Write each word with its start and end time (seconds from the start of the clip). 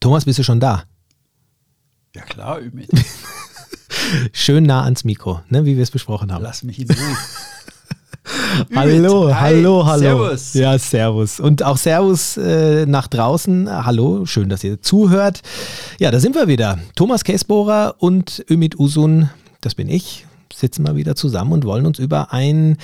Thomas, 0.00 0.24
bist 0.24 0.38
du 0.38 0.42
schon 0.42 0.60
da? 0.60 0.84
Ja 2.16 2.22
klar, 2.22 2.58
Ümit. 2.60 2.88
Schön 4.32 4.64
nah 4.64 4.84
ans 4.84 5.04
Mikro, 5.04 5.42
ne, 5.50 5.66
wie 5.66 5.76
wir 5.76 5.82
es 5.82 5.90
besprochen 5.90 6.32
haben. 6.32 6.42
Lass 6.42 6.62
mich 6.62 6.78
in 6.80 6.88
Ruhe. 6.90 7.16
hallo, 8.74 9.28
Hi, 9.34 9.56
hallo, 9.56 9.84
hallo. 9.84 10.00
servus. 10.00 10.54
Ja, 10.54 10.78
servus. 10.78 11.38
Und 11.38 11.62
auch 11.62 11.76
servus 11.76 12.38
äh, 12.38 12.86
nach 12.86 13.08
draußen. 13.08 13.68
Hallo, 13.84 14.24
schön, 14.24 14.48
dass 14.48 14.64
ihr 14.64 14.80
zuhört. 14.80 15.42
Ja, 15.98 16.10
da 16.10 16.18
sind 16.18 16.34
wir 16.34 16.48
wieder. 16.48 16.78
Thomas 16.96 17.22
Käsbohrer 17.22 17.96
und 17.98 18.42
Ümit 18.50 18.78
Usun, 18.78 19.28
das 19.60 19.74
bin 19.74 19.90
ich, 19.90 20.26
sitzen 20.52 20.82
mal 20.82 20.96
wieder 20.96 21.14
zusammen 21.14 21.52
und 21.52 21.66
wollen 21.66 21.84
uns 21.84 21.98
über 21.98 22.32
ein 22.32 22.78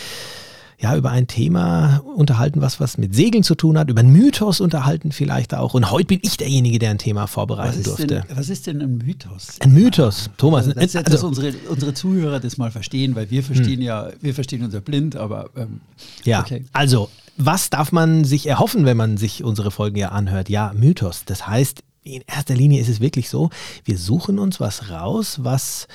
ja, 0.78 0.94
über 0.94 1.10
ein 1.10 1.26
Thema 1.26 2.02
unterhalten, 2.16 2.60
was 2.60 2.80
was 2.80 2.98
mit 2.98 3.14
Segeln 3.14 3.42
zu 3.42 3.54
tun 3.54 3.78
hat, 3.78 3.88
über 3.88 4.00
einen 4.00 4.12
Mythos 4.12 4.60
unterhalten 4.60 5.10
vielleicht 5.10 5.54
auch. 5.54 5.72
Und 5.72 5.90
heute 5.90 6.06
bin 6.06 6.20
ich 6.22 6.36
derjenige, 6.36 6.78
der 6.78 6.90
ein 6.90 6.98
Thema 6.98 7.26
vorbereiten 7.26 7.82
durfte. 7.82 8.06
denn, 8.06 8.24
was 8.34 8.50
ist 8.50 8.66
denn 8.66 8.82
ein 8.82 8.98
Mythos? 8.98 9.58
Ein 9.60 9.72
Mythos, 9.72 10.28
Thomas. 10.36 10.66
Also, 10.66 10.80
dass, 10.80 10.92
dass 10.92 11.12
also, 11.12 11.28
unsere, 11.28 11.54
unsere 11.70 11.94
Zuhörer 11.94 12.40
das 12.40 12.58
mal 12.58 12.70
verstehen, 12.70 13.14
weil 13.14 13.30
wir 13.30 13.42
verstehen 13.42 13.80
ja, 13.80 14.10
wir 14.20 14.34
verstehen 14.34 14.62
unser 14.62 14.82
blind, 14.82 15.16
aber 15.16 15.48
ähm, 15.56 15.80
Ja, 16.24 16.40
okay. 16.40 16.64
also, 16.72 17.08
was 17.38 17.70
darf 17.70 17.92
man 17.92 18.24
sich 18.24 18.46
erhoffen, 18.46 18.84
wenn 18.84 18.96
man 18.96 19.16
sich 19.16 19.44
unsere 19.44 19.70
Folgen 19.70 19.96
ja 19.96 20.10
anhört? 20.10 20.50
Ja, 20.50 20.72
Mythos. 20.74 21.24
Das 21.24 21.46
heißt, 21.46 21.82
in 22.02 22.22
erster 22.26 22.54
Linie 22.54 22.80
ist 22.80 22.88
es 22.88 23.00
wirklich 23.00 23.30
so, 23.30 23.48
wir 23.84 23.96
suchen 23.96 24.38
uns 24.38 24.60
was 24.60 24.90
raus, 24.90 25.38
was 25.42 25.88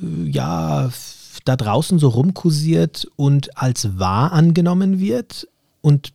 äh, 0.00 0.28
ja 0.28 0.90
da 1.44 1.56
draußen 1.56 1.98
so 1.98 2.08
rumkursiert 2.08 3.08
und 3.16 3.56
als 3.56 3.98
wahr 3.98 4.32
angenommen 4.32 4.98
wird 4.98 5.48
und 5.80 6.12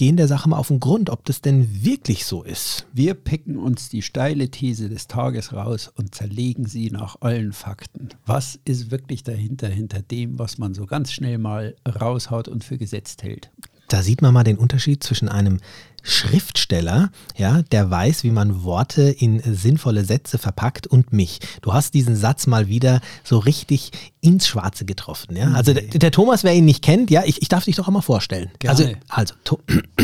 gehen 0.00 0.16
der 0.16 0.28
Sache 0.28 0.48
mal 0.48 0.56
auf 0.56 0.68
den 0.68 0.80
Grund, 0.80 1.10
ob 1.10 1.26
das 1.26 1.42
denn 1.42 1.84
wirklich 1.84 2.24
so 2.24 2.42
ist. 2.42 2.86
Wir 2.94 3.12
picken 3.12 3.58
uns 3.58 3.90
die 3.90 4.00
steile 4.00 4.48
These 4.50 4.88
des 4.88 5.08
Tages 5.08 5.52
raus 5.52 5.92
und 5.94 6.14
zerlegen 6.14 6.64
sie 6.64 6.90
nach 6.90 7.16
allen 7.20 7.52
Fakten. 7.52 8.08
Was 8.24 8.58
ist 8.64 8.90
wirklich 8.90 9.24
dahinter, 9.24 9.68
hinter 9.68 10.00
dem, 10.00 10.38
was 10.38 10.56
man 10.56 10.72
so 10.72 10.86
ganz 10.86 11.12
schnell 11.12 11.36
mal 11.36 11.76
raushaut 11.86 12.48
und 12.48 12.64
für 12.64 12.78
gesetzt 12.78 13.22
hält? 13.22 13.50
Da 13.88 14.02
sieht 14.02 14.22
man 14.22 14.32
mal 14.32 14.44
den 14.44 14.56
Unterschied 14.56 15.02
zwischen 15.04 15.28
einem 15.28 15.58
Schriftsteller, 16.02 17.10
ja, 17.36 17.62
der 17.62 17.90
weiß, 17.90 18.24
wie 18.24 18.30
man 18.30 18.62
Worte 18.64 19.02
in 19.02 19.40
sinnvolle 19.54 20.04
Sätze 20.04 20.38
verpackt 20.38 20.86
und 20.86 21.12
mich. 21.12 21.40
Du 21.62 21.72
hast 21.72 21.94
diesen 21.94 22.16
Satz 22.16 22.46
mal 22.46 22.68
wieder 22.68 23.00
so 23.24 23.38
richtig 23.38 23.92
ins 24.20 24.46
Schwarze 24.46 24.84
getroffen, 24.84 25.36
ja. 25.36 25.52
Also 25.52 25.72
der, 25.74 25.82
der 25.82 26.10
Thomas, 26.10 26.44
wer 26.44 26.54
ihn 26.54 26.64
nicht 26.64 26.82
kennt, 26.82 27.10
ja, 27.10 27.22
ich, 27.24 27.42
ich 27.42 27.48
darf 27.48 27.64
dich 27.64 27.76
doch 27.76 27.88
auch 27.88 27.92
mal 27.92 28.00
vorstellen. 28.02 28.50
Gerne. 28.58 28.98
Also, 29.08 29.34
also 29.38 29.58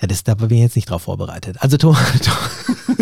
ja, 0.00 0.06
das, 0.06 0.24
da 0.24 0.34
bin 0.34 0.50
ich 0.50 0.60
jetzt 0.60 0.76
nicht 0.76 0.90
drauf 0.90 1.02
vorbereitet. 1.02 1.56
Also, 1.60 1.76
Tho 1.76 1.96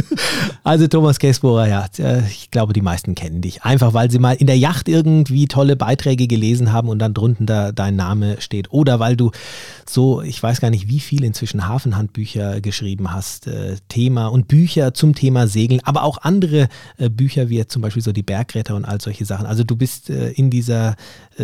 also 0.64 0.86
Thomas 0.86 1.18
Käsbohrer, 1.18 1.68
ja, 1.68 1.86
äh, 1.98 2.26
ich 2.28 2.50
glaube, 2.50 2.72
die 2.72 2.82
meisten 2.82 3.14
kennen 3.14 3.40
dich. 3.40 3.62
Einfach, 3.62 3.94
weil 3.94 4.10
sie 4.10 4.18
mal 4.18 4.32
in 4.32 4.46
der 4.46 4.58
Yacht 4.58 4.88
irgendwie 4.88 5.46
tolle 5.46 5.76
Beiträge 5.76 6.26
gelesen 6.26 6.72
haben 6.72 6.88
und 6.88 6.98
dann 6.98 7.14
drunten 7.14 7.46
da 7.46 7.72
dein 7.72 7.96
Name 7.96 8.40
steht. 8.40 8.72
Oder 8.72 9.00
weil 9.00 9.16
du 9.16 9.30
so, 9.86 10.22
ich 10.22 10.42
weiß 10.42 10.60
gar 10.60 10.70
nicht, 10.70 10.88
wie 10.88 11.00
viel 11.00 11.24
inzwischen 11.24 11.66
Hafenhandbücher 11.66 12.60
geschrieben 12.60 13.12
hast, 13.12 13.46
äh, 13.46 13.76
Thema 13.88 14.26
und 14.26 14.48
Bücher 14.48 14.94
zum 14.94 15.14
Thema 15.14 15.46
Segeln, 15.46 15.80
aber 15.84 16.02
auch 16.02 16.18
andere 16.18 16.68
äh, 16.98 17.08
Bücher, 17.08 17.48
wie 17.48 17.66
zum 17.66 17.82
Beispiel 17.82 18.02
so 18.02 18.12
die 18.12 18.22
Bergretter 18.22 18.74
und 18.74 18.84
all 18.84 19.00
solche 19.00 19.24
Sachen. 19.24 19.46
Also 19.46 19.64
du 19.64 19.76
bist 19.76 20.10
in 20.10 20.50
dieser 20.50 20.96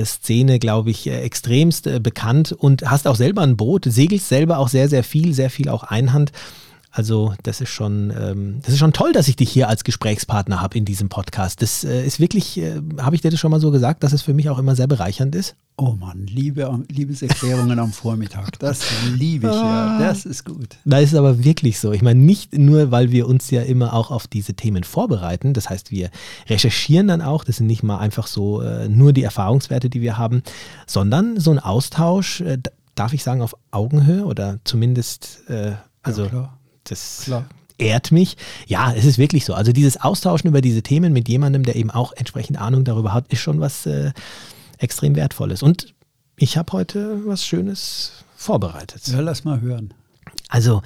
Szene, 0.04 0.58
glaube 0.58 0.90
ich, 0.90 1.06
extremst 1.08 1.88
bekannt 2.02 2.52
und 2.52 2.88
hast 2.90 3.06
auch 3.06 3.16
selber 3.16 3.42
ein 3.42 3.56
Boot, 3.56 3.84
segelst 3.84 4.28
selber 4.28 4.58
auch 4.58 4.68
sehr, 4.68 4.88
sehr 4.88 5.04
viel, 5.04 5.34
sehr 5.34 5.50
viel 5.50 5.68
auch 5.68 5.84
Einhand. 5.84 6.32
Also 6.96 7.34
das 7.42 7.60
ist 7.60 7.70
schon, 7.70 8.12
ähm, 8.16 8.60
das 8.62 8.74
ist 8.74 8.78
schon 8.78 8.92
toll, 8.92 9.12
dass 9.12 9.26
ich 9.26 9.34
dich 9.34 9.50
hier 9.50 9.68
als 9.68 9.82
Gesprächspartner 9.82 10.62
habe 10.62 10.78
in 10.78 10.84
diesem 10.84 11.08
Podcast. 11.08 11.60
Das 11.60 11.82
äh, 11.82 12.06
ist 12.06 12.20
wirklich, 12.20 12.56
äh, 12.56 12.80
habe 12.98 13.16
ich 13.16 13.22
dir 13.22 13.32
das 13.32 13.40
schon 13.40 13.50
mal 13.50 13.58
so 13.58 13.72
gesagt, 13.72 14.04
dass 14.04 14.12
es 14.12 14.22
für 14.22 14.32
mich 14.32 14.48
auch 14.48 14.60
immer 14.60 14.76
sehr 14.76 14.86
bereichernd 14.86 15.34
ist? 15.34 15.56
Oh 15.76 15.96
Mann, 15.98 16.24
Liebe, 16.28 16.84
Liebeserklärungen 16.88 17.80
am 17.80 17.92
Vormittag. 17.92 18.60
Das 18.60 18.80
liebe 19.12 19.48
ich 19.48 19.54
ja. 19.54 19.98
Das 19.98 20.24
ist 20.24 20.44
gut. 20.44 20.76
Da 20.84 21.00
ist 21.00 21.10
es 21.10 21.18
aber 21.18 21.42
wirklich 21.42 21.80
so. 21.80 21.90
Ich 21.90 22.00
meine, 22.00 22.20
nicht 22.20 22.56
nur, 22.56 22.92
weil 22.92 23.10
wir 23.10 23.26
uns 23.26 23.50
ja 23.50 23.62
immer 23.62 23.92
auch 23.92 24.12
auf 24.12 24.28
diese 24.28 24.54
Themen 24.54 24.84
vorbereiten. 24.84 25.52
Das 25.52 25.68
heißt, 25.70 25.90
wir 25.90 26.10
recherchieren 26.48 27.08
dann 27.08 27.22
auch. 27.22 27.42
Das 27.42 27.56
sind 27.56 27.66
nicht 27.66 27.82
mal 27.82 27.98
einfach 27.98 28.28
so 28.28 28.60
äh, 28.60 28.88
nur 28.88 29.12
die 29.12 29.24
Erfahrungswerte, 29.24 29.90
die 29.90 30.00
wir 30.00 30.16
haben, 30.16 30.44
sondern 30.86 31.40
so 31.40 31.50
ein 31.50 31.58
Austausch, 31.58 32.40
äh, 32.42 32.58
darf 32.94 33.12
ich 33.14 33.24
sagen, 33.24 33.42
auf 33.42 33.56
Augenhöhe 33.72 34.26
oder 34.26 34.60
zumindest, 34.62 35.40
äh, 35.48 35.72
also 36.04 36.26
klar. 36.28 36.56
Das 36.84 37.22
Klar. 37.24 37.46
ehrt 37.78 38.12
mich. 38.12 38.36
Ja, 38.66 38.92
es 38.92 39.04
ist 39.04 39.18
wirklich 39.18 39.44
so. 39.44 39.54
Also 39.54 39.72
dieses 39.72 40.00
Austauschen 40.00 40.48
über 40.48 40.60
diese 40.60 40.82
Themen 40.82 41.12
mit 41.12 41.28
jemandem, 41.28 41.64
der 41.64 41.76
eben 41.76 41.90
auch 41.90 42.12
entsprechend 42.12 42.58
Ahnung 42.58 42.84
darüber 42.84 43.12
hat, 43.12 43.32
ist 43.32 43.40
schon 43.40 43.60
was 43.60 43.86
äh, 43.86 44.12
extrem 44.78 45.16
Wertvolles. 45.16 45.62
Und 45.62 45.94
ich 46.36 46.56
habe 46.56 46.72
heute 46.72 47.26
was 47.26 47.44
Schönes 47.44 48.24
vorbereitet. 48.36 49.06
Ja, 49.08 49.20
lass 49.20 49.44
mal 49.44 49.60
hören. 49.60 49.94
Also 50.48 50.82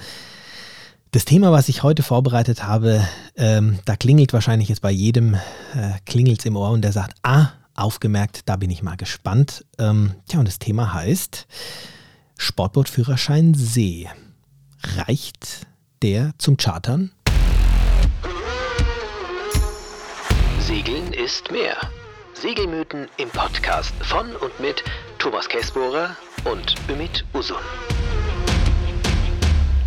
das 1.11 1.25
Thema, 1.25 1.51
was 1.51 1.69
ich 1.69 1.81
heute 1.81 2.03
vorbereitet 2.03 2.63
habe, 2.63 3.03
ähm, 3.35 3.79
da 3.85 3.95
klingelt 3.95 4.31
wahrscheinlich 4.31 4.69
jetzt 4.69 4.81
bei 4.81 4.91
jedem, 4.91 5.33
äh, 5.33 5.93
klingelt 6.05 6.45
im 6.45 6.55
Ohr 6.55 6.69
und 6.69 6.81
der 6.83 6.91
sagt, 6.91 7.15
ah, 7.23 7.49
aufgemerkt, 7.75 8.41
da 8.45 8.57
bin 8.57 8.69
ich 8.69 8.83
mal 8.83 8.95
gespannt. 8.95 9.65
Ähm, 9.79 10.13
tja, 10.27 10.39
und 10.39 10.47
das 10.47 10.59
Thema 10.59 10.93
heißt 10.93 11.47
Sportbootführerschein 12.37 13.53
See. 13.53 14.07
Reicht 14.97 15.65
der 16.01 16.33
zum 16.37 16.57
Chartern? 16.57 17.11
Segeln 20.59 21.13
ist 21.13 21.51
mehr. 21.51 21.75
Segelmythen 22.33 23.07
im 23.17 23.29
Podcast 23.29 23.93
von 24.01 24.27
und 24.37 24.59
mit 24.61 24.83
Thomas 25.17 25.49
Käsbohrer 25.49 26.15
und 26.45 26.75
Ümit 26.89 27.25
Usun. 27.33 27.57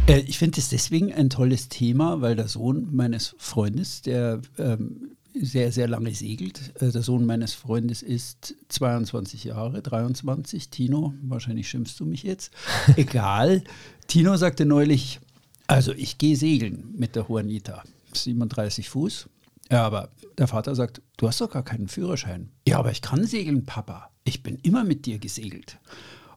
Äh, 0.07 0.21
ich 0.21 0.39
finde 0.39 0.61
es 0.61 0.69
deswegen 0.69 1.13
ein 1.15 1.31
tolles 1.31 1.69
Thema, 1.69 2.21
weil 2.21 2.37
der 2.37 2.49
Sohn 2.49 2.89
meines 2.93 3.35
Freundes, 3.39 4.03
der 4.03 4.43
ähm, 4.59 5.13
sehr, 5.35 5.73
sehr 5.73 5.89
lange 5.89 6.15
segelt, 6.15 6.61
äh, 6.83 6.91
der 6.91 7.03
Sohn 7.03 7.25
meines 7.25 7.55
Freundes 7.55 8.03
ist 8.03 8.55
22 8.69 9.45
Jahre, 9.45 9.81
23. 9.81 10.69
Tino, 10.69 11.15
wahrscheinlich 11.23 11.71
schimpfst 11.71 11.99
du 11.99 12.05
mich 12.05 12.23
jetzt. 12.23 12.53
Egal. 12.97 13.65
Tino 14.09 14.37
sagte 14.37 14.67
neulich, 14.67 15.21
also 15.67 15.93
ich 15.93 16.19
gehe 16.19 16.37
segeln 16.37 16.95
mit 16.97 17.17
der 17.17 17.27
Juanita, 17.29 17.83
37 18.13 18.89
Fuß. 18.89 19.29
Ja, 19.71 19.85
aber 19.85 20.11
der 20.37 20.49
Vater 20.49 20.75
sagt, 20.75 21.01
du 21.17 21.29
hast 21.29 21.41
doch 21.41 21.51
gar 21.51 21.63
keinen 21.63 21.89
Führerschein. 21.89 22.51
Ja, 22.67 22.79
aber 22.79 22.91
ich 22.91 23.01
kann 23.01 23.25
segeln, 23.27 23.65
Papa. 23.65 24.11
Ich 24.25 24.43
bin 24.43 24.59
immer 24.63 24.85
mit 24.85 25.07
dir 25.07 25.19
gesegelt. 25.19 25.79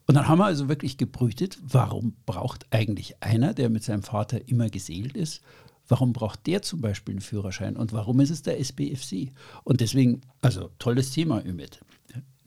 Und 0.07 0.15
dann 0.15 0.27
haben 0.27 0.37
wir 0.37 0.45
also 0.45 0.69
wirklich 0.69 0.97
gebrütet, 0.97 1.57
warum 1.61 2.15
braucht 2.25 2.65
eigentlich 2.71 3.21
einer, 3.21 3.53
der 3.53 3.69
mit 3.69 3.83
seinem 3.83 4.03
Vater 4.03 4.47
immer 4.47 4.69
gesegelt 4.69 5.17
ist, 5.17 5.41
warum 5.87 6.13
braucht 6.13 6.45
der 6.47 6.61
zum 6.61 6.81
Beispiel 6.81 7.15
einen 7.15 7.21
Führerschein 7.21 7.75
und 7.75 7.91
warum 7.93 8.19
ist 8.19 8.29
es 8.29 8.43
der 8.43 8.59
SBFC? 8.59 9.31
Und 9.63 9.81
deswegen, 9.81 10.21
also 10.41 10.69
tolles 10.79 11.11
Thema, 11.11 11.43
Ümit. 11.45 11.79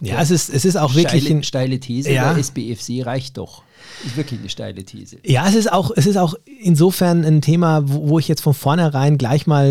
Ja, 0.01 0.21
es 0.21 0.31
ist, 0.31 0.49
es 0.49 0.65
ist 0.65 0.77
auch 0.77 0.95
wirklich 0.95 1.25
steile, 1.25 1.39
ein, 1.41 1.43
steile 1.43 1.81
These, 1.81 2.13
Ja. 2.13 2.33
der 2.33 2.39
SBFC 2.39 3.05
reicht 3.05 3.37
doch. 3.37 3.63
Ist 4.07 4.17
wirklich 4.17 4.39
eine 4.39 4.49
steile 4.49 4.85
These. 4.85 5.17
Ja, 5.25 5.49
es 5.49 5.57
ist 5.57 5.73
auch, 5.73 5.91
es 5.97 6.07
ist 6.07 6.17
auch 6.17 6.35
insofern 6.61 7.25
ein 7.25 7.41
Thema, 7.41 7.83
wo, 7.89 8.11
wo 8.11 8.19
ich 8.21 8.29
jetzt 8.29 8.41
von 8.43 8.55
vornherein 8.55 9.19
gleich 9.19 9.47
mal 9.49 9.67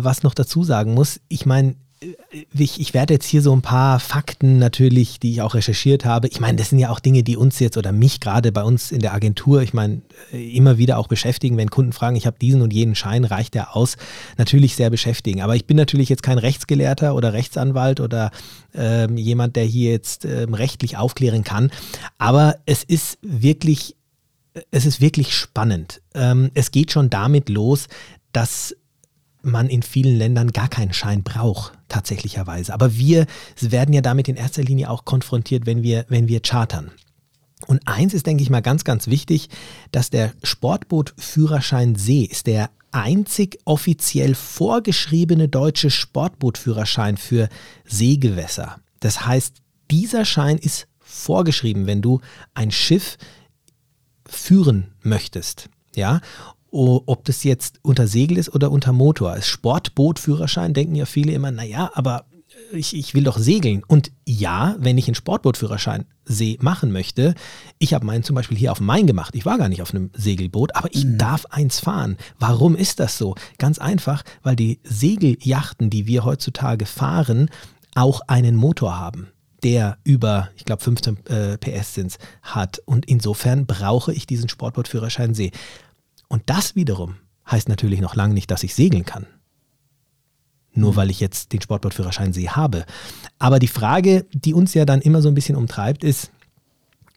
äh, 0.00 0.04
was 0.04 0.22
noch 0.22 0.34
dazu 0.34 0.64
sagen 0.64 0.92
muss. 0.92 1.20
Ich 1.28 1.46
meine, 1.46 1.76
ich, 2.54 2.80
ich 2.80 2.94
werde 2.94 3.14
jetzt 3.14 3.26
hier 3.26 3.42
so 3.42 3.52
ein 3.54 3.60
paar 3.60 4.00
Fakten 4.00 4.58
natürlich, 4.58 5.20
die 5.20 5.32
ich 5.32 5.42
auch 5.42 5.54
recherchiert 5.54 6.06
habe. 6.06 6.28
Ich 6.28 6.40
meine, 6.40 6.56
das 6.56 6.70
sind 6.70 6.78
ja 6.78 6.88
auch 6.88 7.00
Dinge, 7.00 7.22
die 7.22 7.36
uns 7.36 7.58
jetzt 7.58 7.76
oder 7.76 7.92
mich 7.92 8.20
gerade 8.20 8.52
bei 8.52 8.62
uns 8.62 8.90
in 8.90 9.00
der 9.00 9.12
Agentur, 9.12 9.60
ich 9.60 9.74
meine, 9.74 10.00
äh, 10.32 10.56
immer 10.56 10.78
wieder 10.78 10.96
auch 10.96 11.08
beschäftigen, 11.08 11.58
wenn 11.58 11.70
Kunden 11.70 11.92
fragen, 11.92 12.16
ich 12.16 12.26
habe 12.26 12.38
diesen 12.40 12.62
und 12.62 12.72
jenen 12.72 12.94
Schein, 12.94 13.24
reicht 13.24 13.54
der 13.54 13.76
aus? 13.76 13.96
Natürlich 14.38 14.76
sehr 14.76 14.88
beschäftigen. 14.88 15.42
Aber 15.42 15.56
ich 15.56 15.66
bin 15.66 15.76
natürlich 15.76 16.08
jetzt 16.08 16.22
kein 16.22 16.38
Rechtsgelehrter 16.38 17.14
oder 17.14 17.34
Rechtsanwalt 17.34 18.00
oder 18.00 18.30
ähm, 18.74 19.18
jemand, 19.18 19.56
der 19.56 19.64
hier 19.64 19.90
jetzt 19.90 20.24
ähm, 20.24 20.54
rechtlich 20.54 20.96
aufklären 20.96 21.44
kann. 21.44 21.70
Aber 22.16 22.56
es 22.64 22.82
ist 22.82 23.18
wirklich 23.22 23.96
es 24.72 24.84
ist 24.84 25.00
wirklich 25.00 25.32
spannend. 25.32 26.02
Ähm, 26.12 26.50
es 26.54 26.72
geht 26.72 26.90
schon 26.90 27.08
damit 27.08 27.48
los, 27.48 27.86
dass 28.32 28.74
man 29.42 29.68
in 29.68 29.82
vielen 29.82 30.16
Ländern 30.16 30.52
gar 30.52 30.68
keinen 30.68 30.92
Schein 30.92 31.22
braucht, 31.22 31.72
tatsächlicherweise. 31.90 32.72
Aber 32.72 32.96
wir 32.96 33.26
werden 33.60 33.92
ja 33.92 34.00
damit 34.00 34.28
in 34.28 34.36
erster 34.36 34.62
Linie 34.62 34.88
auch 34.88 35.04
konfrontiert, 35.04 35.66
wenn 35.66 35.82
wir, 35.82 36.06
wenn 36.08 36.28
wir 36.28 36.40
chartern. 36.40 36.90
Und 37.66 37.86
eins 37.86 38.14
ist, 38.14 38.26
denke 38.26 38.42
ich 38.42 38.48
mal, 38.50 38.62
ganz, 38.62 38.84
ganz 38.84 39.06
wichtig, 39.06 39.50
dass 39.92 40.08
der 40.08 40.32
Sportbootführerschein 40.42 41.94
See 41.94 42.22
ist 42.22 42.46
der 42.46 42.70
einzig 42.90 43.58
offiziell 43.64 44.34
vorgeschriebene 44.34 45.48
deutsche 45.48 45.90
Sportbootführerschein 45.90 47.16
für 47.16 47.48
Seegewässer. 47.84 48.80
Das 49.00 49.26
heißt, 49.26 49.56
dieser 49.90 50.24
Schein 50.24 50.58
ist 50.58 50.88
vorgeschrieben, 50.98 51.86
wenn 51.86 52.02
du 52.02 52.20
ein 52.54 52.70
Schiff 52.70 53.16
führen 54.26 54.92
möchtest. 55.02 55.68
Ja, 55.94 56.20
ob 56.70 57.24
das 57.24 57.44
jetzt 57.44 57.80
unter 57.82 58.06
Segel 58.06 58.38
ist 58.38 58.54
oder 58.54 58.70
unter 58.70 58.92
Motor. 58.92 59.32
Als 59.32 59.46
Sportbootführerschein 59.46 60.74
denken 60.74 60.94
ja 60.94 61.06
viele 61.06 61.32
immer, 61.32 61.50
naja, 61.50 61.90
aber 61.94 62.26
ich, 62.72 62.94
ich 62.96 63.14
will 63.14 63.24
doch 63.24 63.38
segeln. 63.38 63.82
Und 63.86 64.12
ja, 64.24 64.76
wenn 64.78 64.98
ich 64.98 65.06
einen 65.06 65.14
Sportbootführerschein 65.14 66.06
See 66.24 66.58
machen 66.60 66.92
möchte, 66.92 67.34
ich 67.78 67.94
habe 67.94 68.06
meinen 68.06 68.22
zum 68.22 68.36
Beispiel 68.36 68.56
hier 68.56 68.72
auf 68.72 68.78
dem 68.78 68.86
Main 68.86 69.06
gemacht. 69.06 69.34
Ich 69.34 69.46
war 69.46 69.58
gar 69.58 69.68
nicht 69.68 69.82
auf 69.82 69.92
einem 69.92 70.10
Segelboot, 70.14 70.76
aber 70.76 70.88
ich 70.92 71.04
mhm. 71.04 71.18
darf 71.18 71.46
eins 71.46 71.80
fahren. 71.80 72.16
Warum 72.38 72.76
ist 72.76 73.00
das 73.00 73.18
so? 73.18 73.34
Ganz 73.58 73.78
einfach, 73.78 74.22
weil 74.42 74.56
die 74.56 74.80
Segeljachten, 74.84 75.90
die 75.90 76.06
wir 76.06 76.24
heutzutage 76.24 76.86
fahren, 76.86 77.50
auch 77.94 78.20
einen 78.26 78.56
Motor 78.56 78.98
haben 78.98 79.28
der 79.62 79.98
über, 80.04 80.48
ich 80.56 80.64
glaube, 80.64 80.82
15 80.82 81.26
äh, 81.26 81.58
PS 81.58 81.94
sind, 81.94 82.18
hat. 82.42 82.80
Und 82.86 83.06
insofern 83.06 83.66
brauche 83.66 84.10
ich 84.12 84.26
diesen 84.26 84.48
Sportbootführerschein 84.48 85.34
See. 85.34 85.50
Und 86.30 86.44
das 86.46 86.76
wiederum 86.76 87.16
heißt 87.50 87.68
natürlich 87.68 88.00
noch 88.00 88.14
lange 88.14 88.32
nicht, 88.32 88.50
dass 88.50 88.62
ich 88.62 88.74
segeln 88.74 89.04
kann. 89.04 89.26
Nur 90.72 90.94
weil 90.94 91.10
ich 91.10 91.18
jetzt 91.18 91.52
den 91.52 91.60
Sportbootführerschein 91.60 92.32
See 92.32 92.48
habe. 92.48 92.86
Aber 93.40 93.58
die 93.58 93.68
Frage, 93.68 94.24
die 94.32 94.54
uns 94.54 94.72
ja 94.72 94.84
dann 94.84 95.00
immer 95.00 95.20
so 95.20 95.28
ein 95.28 95.34
bisschen 95.34 95.56
umtreibt, 95.56 96.04
ist, 96.04 96.30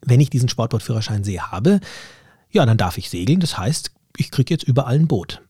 wenn 0.02 0.20
ich 0.20 0.32
diesen 0.32 0.50
Sportbootführerschein 0.50 1.24
See 1.24 1.40
habe, 1.40 1.80
ja, 2.52 2.66
dann 2.66 2.78
darf 2.78 2.98
ich 2.98 3.12
segeln. 3.12 3.40
Das 3.40 3.58
heißt, 3.58 3.92
ich 4.18 4.32
kriege 4.32 4.52
jetzt 4.52 4.64
überall 4.64 4.96
ein 4.96 5.08
Boot. 5.08 5.44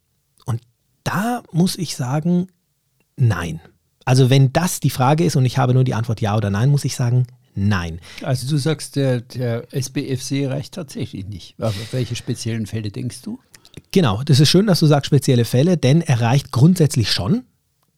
Und 0.45 0.61
da 1.05 1.41
muss 1.53 1.77
ich 1.77 1.95
sagen, 1.95 2.47
nein. 3.15 3.61
Also 4.03 4.29
wenn 4.29 4.51
das 4.51 4.81
die 4.81 4.89
Frage 4.89 5.23
ist 5.23 5.37
und 5.37 5.45
ich 5.45 5.57
habe 5.57 5.73
nur 5.73 5.85
die 5.85 5.93
Antwort 5.93 6.19
ja 6.19 6.35
oder 6.35 6.49
nein, 6.49 6.69
muss 6.69 6.83
ich 6.83 6.97
sagen, 6.97 7.25
nein. 7.55 8.01
Also 8.21 8.49
du 8.49 8.57
sagst, 8.57 8.97
der, 8.97 9.21
der 9.21 9.73
SBFC 9.73 10.47
reicht 10.47 10.73
tatsächlich 10.73 11.25
nicht. 11.25 11.55
Aber 11.57 11.73
welche 11.91 12.17
speziellen 12.17 12.67
Fälle 12.67 12.91
denkst 12.91 13.21
du? 13.21 13.39
Genau, 13.91 14.23
das 14.23 14.39
ist 14.39 14.49
schön, 14.49 14.67
dass 14.67 14.79
du 14.79 14.85
sagst 14.85 15.07
spezielle 15.07 15.45
Fälle, 15.45 15.77
denn 15.77 16.01
er 16.01 16.21
reicht 16.21 16.51
grundsätzlich 16.51 17.11
schon. 17.11 17.43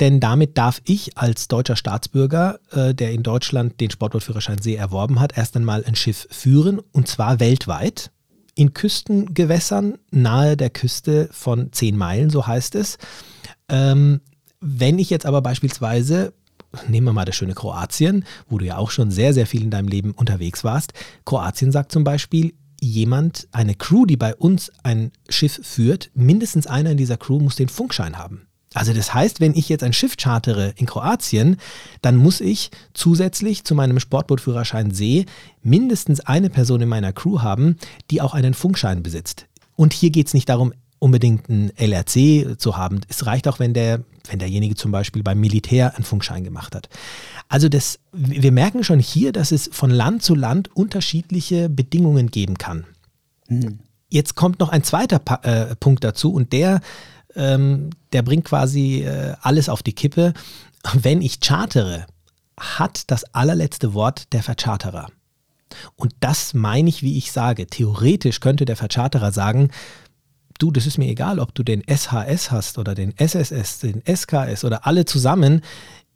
Denn 0.01 0.19
damit 0.19 0.57
darf 0.57 0.81
ich 0.83 1.17
als 1.17 1.47
deutscher 1.47 1.77
Staatsbürger, 1.77 2.59
äh, 2.71 2.93
der 2.93 3.11
in 3.11 3.23
Deutschland 3.23 3.79
den 3.79 3.91
Sportbootführerschein 3.91 4.61
See 4.61 4.75
erworben 4.75 5.21
hat, 5.21 5.37
erst 5.37 5.55
einmal 5.55 5.85
ein 5.85 5.95
Schiff 5.95 6.27
führen 6.29 6.79
und 6.91 7.07
zwar 7.07 7.39
weltweit 7.39 8.11
in 8.55 8.73
Küstengewässern 8.73 9.97
nahe 10.11 10.57
der 10.57 10.69
Küste 10.69 11.29
von 11.31 11.71
zehn 11.71 11.97
Meilen, 11.97 12.29
so 12.29 12.47
heißt 12.47 12.75
es. 12.75 12.97
Ähm, 13.69 14.21
wenn 14.61 14.97
ich 14.97 15.09
jetzt 15.09 15.25
aber 15.25 15.41
beispielsweise, 15.41 16.33
nehmen 16.87 17.07
wir 17.07 17.13
mal 17.13 17.25
das 17.25 17.35
schöne 17.35 17.53
Kroatien, 17.53 18.25
wo 18.49 18.57
du 18.57 18.65
ja 18.65 18.77
auch 18.77 18.91
schon 18.91 19.11
sehr, 19.11 19.33
sehr 19.33 19.45
viel 19.45 19.61
in 19.61 19.71
deinem 19.71 19.89
Leben 19.89 20.11
unterwegs 20.11 20.63
warst, 20.63 20.93
Kroatien 21.25 21.71
sagt 21.71 21.91
zum 21.91 22.03
Beispiel, 22.03 22.53
jemand, 22.81 23.47
eine 23.51 23.75
Crew, 23.75 24.05
die 24.05 24.17
bei 24.17 24.35
uns 24.35 24.71
ein 24.83 25.11
Schiff 25.29 25.59
führt, 25.63 26.11
mindestens 26.13 26.67
einer 26.67 26.91
in 26.91 26.97
dieser 26.97 27.17
Crew 27.17 27.39
muss 27.39 27.55
den 27.55 27.69
Funkschein 27.69 28.17
haben. 28.17 28.47
Also 28.73 28.93
das 28.93 29.13
heißt, 29.13 29.39
wenn 29.39 29.55
ich 29.55 29.69
jetzt 29.69 29.83
ein 29.83 29.93
Schiff 29.93 30.17
chartere 30.17 30.73
in 30.75 30.85
Kroatien, 30.85 31.57
dann 32.01 32.17
muss 32.17 32.41
ich 32.41 32.71
zusätzlich 32.93 33.63
zu 33.63 33.73
meinem 33.73 33.99
Sportbootführerschein 33.99 34.91
See 34.91 35.25
mindestens 35.63 36.19
eine 36.19 36.49
Person 36.49 36.81
in 36.81 36.89
meiner 36.89 37.13
Crew 37.13 37.41
haben, 37.41 37.77
die 38.11 38.21
auch 38.21 38.33
einen 38.33 38.53
Funkschein 38.53 39.01
besitzt. 39.01 39.47
Und 39.77 39.93
hier 39.93 40.09
geht 40.09 40.27
es 40.27 40.33
nicht 40.33 40.49
darum, 40.49 40.73
unbedingt 41.05 41.51
einen 41.51 41.69
LRC 41.77 42.59
zu 42.59 42.77
haben. 42.77 43.01
Es 43.07 43.27
reicht 43.27 43.47
auch, 43.47 43.59
wenn, 43.59 43.75
der, 43.75 44.03
wenn 44.27 44.39
derjenige 44.39 44.73
zum 44.73 44.91
Beispiel 44.91 45.21
beim 45.21 45.39
Militär 45.39 45.95
einen 45.95 46.03
Funkschein 46.03 46.43
gemacht 46.43 46.73
hat. 46.73 46.89
Also 47.47 47.69
das, 47.69 47.99
wir 48.11 48.51
merken 48.51 48.83
schon 48.83 48.99
hier, 48.99 49.31
dass 49.31 49.51
es 49.51 49.69
von 49.71 49.91
Land 49.91 50.23
zu 50.23 50.33
Land 50.33 50.75
unterschiedliche 50.75 51.69
Bedingungen 51.69 52.31
geben 52.31 52.57
kann. 52.57 52.85
Mhm. 53.47 53.81
Jetzt 54.09 54.33
kommt 54.33 54.59
noch 54.59 54.69
ein 54.69 54.83
zweiter 54.83 55.19
pa 55.19 55.35
äh, 55.43 55.75
Punkt 55.75 56.03
dazu 56.03 56.33
und 56.33 56.53
der, 56.53 56.81
ähm, 57.35 57.91
der 58.11 58.23
bringt 58.23 58.45
quasi 58.45 59.03
äh, 59.03 59.35
alles 59.41 59.69
auf 59.69 59.83
die 59.83 59.93
Kippe. 59.93 60.33
Wenn 60.93 61.21
ich 61.21 61.39
chartere, 61.39 62.07
hat 62.59 63.11
das 63.11 63.25
allerletzte 63.35 63.93
Wort 63.93 64.33
der 64.33 64.41
Vercharterer. 64.41 65.09
Und 65.95 66.15
das 66.19 66.55
meine 66.55 66.89
ich, 66.89 67.03
wie 67.03 67.17
ich 67.17 67.31
sage. 67.31 67.67
Theoretisch 67.67 68.39
könnte 68.39 68.65
der 68.65 68.75
Vercharterer 68.75 69.31
sagen, 69.31 69.69
du, 70.57 70.71
das 70.71 70.85
ist 70.85 70.97
mir 70.97 71.09
egal, 71.09 71.39
ob 71.39 71.53
du 71.53 71.63
den 71.63 71.83
SHS 71.83 72.51
hast 72.51 72.77
oder 72.77 72.95
den 72.95 73.17
SSS, 73.17 73.79
den 73.79 74.01
SKS 74.05 74.63
oder 74.63 74.85
alle 74.85 75.05
zusammen. 75.05 75.61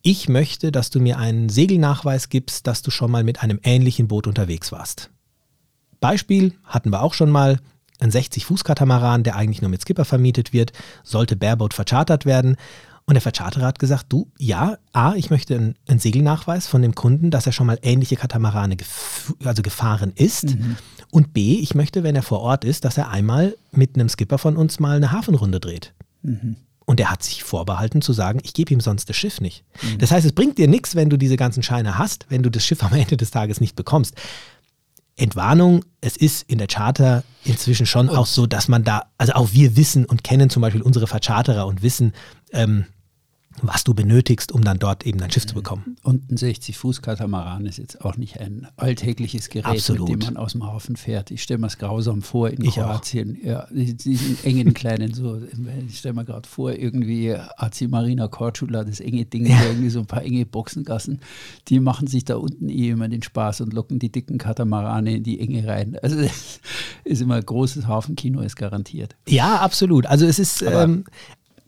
Ich 0.01 0.29
möchte, 0.29 0.71
dass 0.71 0.89
du 0.89 0.99
mir 0.99 1.17
einen 1.17 1.49
Segelnachweis 1.49 2.29
gibst, 2.29 2.67
dass 2.67 2.81
du 2.81 2.91
schon 2.91 3.11
mal 3.11 3.23
mit 3.23 3.43
einem 3.43 3.59
ähnlichen 3.63 4.07
Boot 4.07 4.27
unterwegs 4.27 4.71
warst. 4.71 5.09
Beispiel 5.99 6.53
hatten 6.63 6.91
wir 6.91 7.01
auch 7.01 7.13
schon 7.13 7.29
mal. 7.29 7.59
Ein 8.01 8.11
60-Fuß-Katamaran, 8.11 9.23
der 9.23 9.35
eigentlich 9.35 9.61
nur 9.61 9.69
mit 9.69 9.81
Skipper 9.81 10.05
vermietet 10.05 10.53
wird, 10.53 10.71
sollte 11.03 11.35
Bareboat 11.35 11.73
verchartert 11.73 12.25
werden. 12.25 12.55
Und 13.09 13.15
der 13.15 13.21
Vercharterer 13.21 13.65
hat 13.65 13.79
gesagt, 13.79 14.05
du, 14.09 14.31
ja, 14.37 14.77
A, 14.93 15.15
ich 15.15 15.31
möchte 15.31 15.55
einen, 15.55 15.75
einen 15.87 15.99
Segelnachweis 15.99 16.67
von 16.67 16.81
dem 16.81 16.95
Kunden, 16.95 17.31
dass 17.31 17.45
er 17.45 17.51
schon 17.51 17.67
mal 17.67 17.79
ähnliche 17.81 18.15
Katamarane 18.15 18.77
gef 18.77 19.33
also 19.43 19.63
gefahren 19.63 20.13
ist. 20.15 20.45
Mhm. 20.45 20.77
Und 21.11 21.33
B, 21.33 21.55
ich 21.55 21.75
möchte, 21.75 22.03
wenn 22.03 22.15
er 22.15 22.21
vor 22.21 22.41
Ort 22.41 22.63
ist, 22.63 22.85
dass 22.85 22.97
er 22.97 23.09
einmal 23.09 23.55
mit 23.71 23.95
einem 23.95 24.09
Skipper 24.09 24.37
von 24.37 24.57
uns 24.57 24.79
mal 24.79 24.97
eine 24.97 25.11
Hafenrunde 25.11 25.59
dreht. 25.59 25.93
Mhm. 26.21 26.55
Und 26.85 26.99
er 26.99 27.11
hat 27.11 27.23
sich 27.23 27.43
vorbehalten 27.43 28.01
zu 28.01 28.13
sagen, 28.13 28.39
ich 28.43 28.53
gebe 28.53 28.73
ihm 28.73 28.81
sonst 28.81 29.09
das 29.09 29.15
Schiff 29.15 29.41
nicht. 29.41 29.63
Mhm. 29.81 29.99
Das 29.99 30.11
heißt, 30.11 30.25
es 30.25 30.33
bringt 30.33 30.57
dir 30.57 30.67
nichts, 30.67 30.95
wenn 30.95 31.09
du 31.09 31.17
diese 31.17 31.37
ganzen 31.37 31.63
Scheine 31.63 31.97
hast, 31.97 32.25
wenn 32.29 32.43
du 32.43 32.49
das 32.49 32.65
Schiff 32.65 32.83
am 32.83 32.93
Ende 32.93 33.17
des 33.17 33.31
Tages 33.31 33.61
nicht 33.61 33.75
bekommst. 33.75 34.15
Entwarnung, 35.15 35.83
es 36.01 36.15
ist 36.15 36.49
in 36.49 36.59
der 36.59 36.67
Charter 36.67 37.23
inzwischen 37.43 37.85
schon 37.85 38.07
und 38.07 38.15
auch 38.15 38.25
so, 38.25 38.47
dass 38.47 38.69
man 38.69 38.83
da, 38.83 39.03
also 39.17 39.33
auch 39.33 39.49
wir 39.51 39.75
wissen 39.75 40.05
und 40.05 40.23
kennen 40.23 40.49
zum 40.49 40.61
Beispiel 40.61 40.81
unsere 40.81 41.07
Vercharterer 41.07 41.67
und 41.67 41.83
wissen, 41.83 42.13
ähm, 42.53 42.85
was 43.63 43.83
du 43.83 43.93
benötigst, 43.93 44.51
um 44.51 44.63
dann 44.63 44.79
dort 44.79 45.05
eben 45.05 45.17
dein 45.17 45.31
Schiff 45.31 45.45
zu 45.45 45.55
bekommen. 45.55 45.97
Und 46.03 46.31
ein 46.31 46.37
60-Fuß-Katamaran 46.37 47.65
ist 47.65 47.77
jetzt 47.77 48.01
auch 48.01 48.17
nicht 48.17 48.39
ein 48.39 48.67
alltägliches 48.77 49.49
Gerät, 49.49 49.65
Absolut. 49.65 50.09
mit 50.09 50.23
dem 50.23 50.33
man 50.33 50.37
aus 50.37 50.53
dem 50.53 50.65
Hafen 50.65 50.95
fährt. 50.95 51.31
Ich 51.31 51.43
stelle 51.43 51.59
mir 51.59 51.67
es 51.67 51.77
grausam 51.77 52.21
vor 52.21 52.49
in 52.49 52.63
ich 52.63 52.75
Kroatien. 52.75 53.37
Auch. 53.41 53.45
Ja, 53.45 53.67
diesen 53.71 54.43
engen 54.43 54.73
kleinen, 54.73 55.13
so, 55.13 55.41
ich 55.87 55.99
stelle 55.99 56.15
mir 56.15 56.25
gerade 56.25 56.47
vor, 56.47 56.73
irgendwie 56.73 57.33
AC 57.33 57.87
Marina 57.89 58.27
Korčula, 58.27 58.83
das 58.83 58.99
enge 58.99 59.25
Ding, 59.25 59.45
ja. 59.45 59.63
irgendwie 59.63 59.89
so 59.89 59.99
ein 59.99 60.05
paar 60.05 60.23
enge 60.23 60.45
Boxengassen, 60.45 61.19
die 61.67 61.79
machen 61.79 62.07
sich 62.07 62.25
da 62.25 62.35
unten 62.35 62.69
eh 62.69 62.89
immer 62.89 63.07
den 63.07 63.23
Spaß 63.23 63.61
und 63.61 63.73
locken 63.73 63.99
die 63.99 64.11
dicken 64.11 64.37
Katamarane 64.37 65.17
in 65.17 65.23
die 65.23 65.39
Enge 65.39 65.67
rein. 65.67 65.97
Also 66.01 66.17
ist 67.03 67.21
immer 67.21 67.35
ein 67.35 67.45
großes 67.45 67.87
Hafenkino, 67.87 68.41
ist 68.41 68.55
garantiert. 68.55 69.15
Ja, 69.27 69.57
absolut. 69.57 70.05
Also 70.05 70.25
es 70.25 70.39
ist, 70.39 70.61
ähm, 70.61 71.05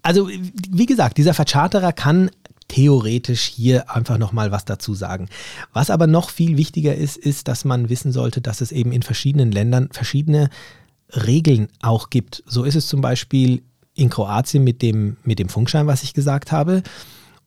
also 0.03 0.29
wie 0.29 0.85
gesagt, 0.85 1.17
dieser 1.17 1.33
Vercharterer 1.33 1.93
kann 1.93 2.31
theoretisch 2.67 3.41
hier 3.41 3.93
einfach 3.93 4.17
nochmal 4.17 4.51
was 4.51 4.63
dazu 4.65 4.93
sagen. 4.93 5.27
Was 5.73 5.89
aber 5.89 6.07
noch 6.07 6.29
viel 6.29 6.57
wichtiger 6.57 6.95
ist, 6.95 7.17
ist, 7.17 7.47
dass 7.47 7.65
man 7.65 7.89
wissen 7.89 8.11
sollte, 8.11 8.39
dass 8.39 8.61
es 8.61 8.71
eben 8.71 8.93
in 8.93 9.03
verschiedenen 9.03 9.51
Ländern 9.51 9.89
verschiedene 9.91 10.49
Regeln 11.09 11.67
auch 11.81 12.09
gibt. 12.09 12.43
So 12.45 12.63
ist 12.63 12.75
es 12.75 12.87
zum 12.87 13.01
Beispiel 13.01 13.61
in 13.93 14.09
Kroatien 14.09 14.63
mit 14.63 14.81
dem, 14.81 15.17
mit 15.23 15.39
dem 15.39 15.49
Funkschein, 15.49 15.87
was 15.87 16.03
ich 16.03 16.13
gesagt 16.13 16.53
habe. 16.53 16.81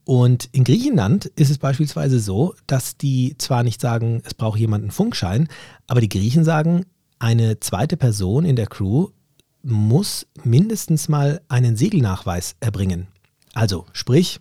Und 0.04 0.50
in 0.52 0.64
Griechenland 0.64 1.26
ist 1.36 1.50
es 1.50 1.56
beispielsweise 1.56 2.20
so, 2.20 2.54
dass 2.66 2.98
die 2.98 3.36
zwar 3.38 3.62
nicht 3.62 3.80
sagen, 3.80 4.20
es 4.26 4.34
braucht 4.34 4.58
jemand 4.58 4.82
einen 4.82 4.90
Funkschein, 4.90 5.48
aber 5.86 6.02
die 6.02 6.10
Griechen 6.10 6.44
sagen, 6.44 6.84
eine 7.18 7.60
zweite 7.60 7.96
Person 7.96 8.44
in 8.44 8.56
der 8.56 8.66
Crew 8.66 9.08
muss 9.64 10.26
mindestens 10.42 11.08
mal 11.08 11.40
einen 11.48 11.76
Segelnachweis 11.76 12.56
erbringen. 12.60 13.08
Also 13.54 13.86
sprich, 13.92 14.40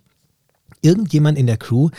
irgendjemand 0.81 1.37
in 1.37 1.47
der 1.47 1.57
Crew 1.57 1.89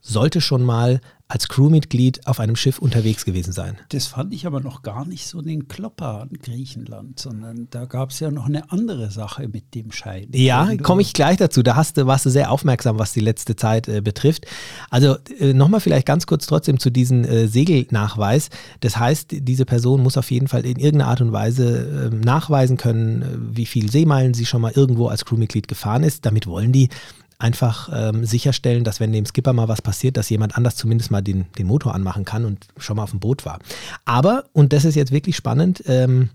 sollte 0.00 0.40
schon 0.40 0.62
mal 0.62 1.00
als 1.34 1.48
Crewmitglied 1.48 2.28
auf 2.28 2.38
einem 2.38 2.54
Schiff 2.54 2.78
unterwegs 2.78 3.24
gewesen 3.24 3.52
sein. 3.52 3.76
Das 3.88 4.06
fand 4.06 4.32
ich 4.32 4.46
aber 4.46 4.60
noch 4.60 4.82
gar 4.82 5.04
nicht 5.04 5.26
so 5.26 5.42
den 5.42 5.66
Klopper 5.66 6.20
an 6.20 6.30
Griechenland, 6.40 7.18
sondern 7.18 7.66
da 7.70 7.86
gab 7.86 8.10
es 8.10 8.20
ja 8.20 8.30
noch 8.30 8.46
eine 8.46 8.70
andere 8.70 9.10
Sache 9.10 9.48
mit 9.48 9.74
dem 9.74 9.90
Schein. 9.90 10.28
Ja, 10.32 10.76
komme 10.76 11.02
ich 11.02 11.12
gleich 11.12 11.36
dazu. 11.38 11.64
Da 11.64 11.74
hast 11.74 11.96
du, 11.96 12.06
warst 12.06 12.24
du 12.24 12.30
sehr 12.30 12.52
aufmerksam, 12.52 13.00
was 13.00 13.12
die 13.12 13.20
letzte 13.20 13.56
Zeit 13.56 13.88
äh, 13.88 14.00
betrifft. 14.00 14.46
Also 14.90 15.16
äh, 15.40 15.52
nochmal 15.54 15.80
vielleicht 15.80 16.06
ganz 16.06 16.28
kurz 16.28 16.46
trotzdem 16.46 16.78
zu 16.78 16.90
diesem 16.90 17.24
äh, 17.24 17.48
Segelnachweis. 17.48 18.50
Das 18.78 18.96
heißt, 18.96 19.30
diese 19.32 19.64
Person 19.64 20.04
muss 20.04 20.16
auf 20.16 20.30
jeden 20.30 20.46
Fall 20.46 20.64
in 20.64 20.78
irgendeiner 20.78 21.10
Art 21.10 21.20
und 21.20 21.32
Weise 21.32 22.10
äh, 22.12 22.14
nachweisen 22.14 22.76
können, 22.76 23.22
äh, 23.22 23.56
wie 23.56 23.66
viel 23.66 23.90
Seemeilen 23.90 24.34
sie 24.34 24.46
schon 24.46 24.60
mal 24.60 24.70
irgendwo 24.72 25.08
als 25.08 25.24
Crewmitglied 25.24 25.66
gefahren 25.66 26.04
ist. 26.04 26.26
Damit 26.26 26.46
wollen 26.46 26.70
die 26.70 26.90
einfach 27.38 27.90
ähm, 27.92 28.24
sicherstellen, 28.24 28.84
dass 28.84 29.00
wenn 29.00 29.12
dem 29.12 29.26
Skipper 29.26 29.52
mal 29.52 29.68
was 29.68 29.82
passiert, 29.82 30.16
dass 30.16 30.30
jemand 30.30 30.56
anders 30.56 30.76
zumindest 30.76 31.10
mal 31.10 31.22
den, 31.22 31.46
den 31.58 31.66
Motor 31.66 31.94
anmachen 31.94 32.24
kann 32.24 32.44
und 32.44 32.66
schon 32.76 32.96
mal 32.96 33.02
auf 33.02 33.10
dem 33.10 33.20
Boot 33.20 33.44
war. 33.44 33.58
Aber, 34.04 34.44
und 34.52 34.72
das 34.72 34.84
ist 34.84 34.94
jetzt 34.94 35.12
wirklich 35.12 35.36
spannend, 35.36 35.82
ähm, 35.86 36.30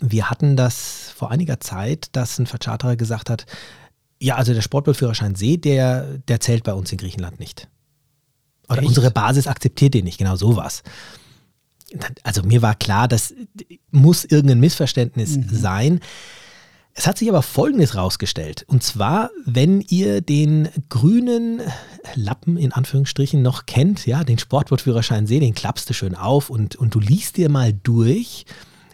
wir 0.00 0.30
hatten 0.30 0.56
das 0.56 1.12
vor 1.14 1.30
einiger 1.30 1.60
Zeit, 1.60 2.08
dass 2.12 2.38
ein 2.38 2.46
Vercharterer 2.46 2.96
gesagt 2.96 3.30
hat, 3.30 3.46
ja, 4.20 4.36
also 4.36 4.54
der 4.54 4.62
Sportbootführerschein 4.62 5.34
See, 5.34 5.56
der, 5.56 6.18
der 6.28 6.40
zählt 6.40 6.64
bei 6.64 6.72
uns 6.72 6.90
in 6.92 6.98
Griechenland 6.98 7.40
nicht. 7.40 7.68
Oder 8.68 8.78
Echt? 8.78 8.88
unsere 8.88 9.10
Basis 9.10 9.46
akzeptiert 9.46 9.94
den 9.94 10.04
nicht, 10.04 10.18
genau 10.18 10.36
sowas. 10.36 10.82
Also 12.22 12.42
mir 12.42 12.62
war 12.62 12.74
klar, 12.74 13.08
das 13.08 13.34
muss 13.90 14.24
irgendein 14.24 14.60
Missverständnis 14.60 15.36
mhm. 15.36 15.48
sein. 15.50 16.00
Es 16.96 17.08
hat 17.08 17.18
sich 17.18 17.28
aber 17.28 17.42
Folgendes 17.42 17.96
rausgestellt. 17.96 18.64
Und 18.68 18.84
zwar, 18.84 19.30
wenn 19.44 19.80
ihr 19.80 20.20
den 20.20 20.68
grünen 20.88 21.60
Lappen 22.14 22.56
in 22.56 22.72
Anführungsstrichen 22.72 23.42
noch 23.42 23.66
kennt, 23.66 24.06
ja, 24.06 24.22
den 24.22 24.38
Sportbootführerschein 24.38 25.26
See, 25.26 25.40
den 25.40 25.54
klappst 25.54 25.90
du 25.90 25.94
schön 25.94 26.14
auf 26.14 26.50
und, 26.50 26.76
und 26.76 26.94
du 26.94 27.00
liest 27.00 27.36
dir 27.36 27.50
mal 27.50 27.72
durch, 27.72 28.46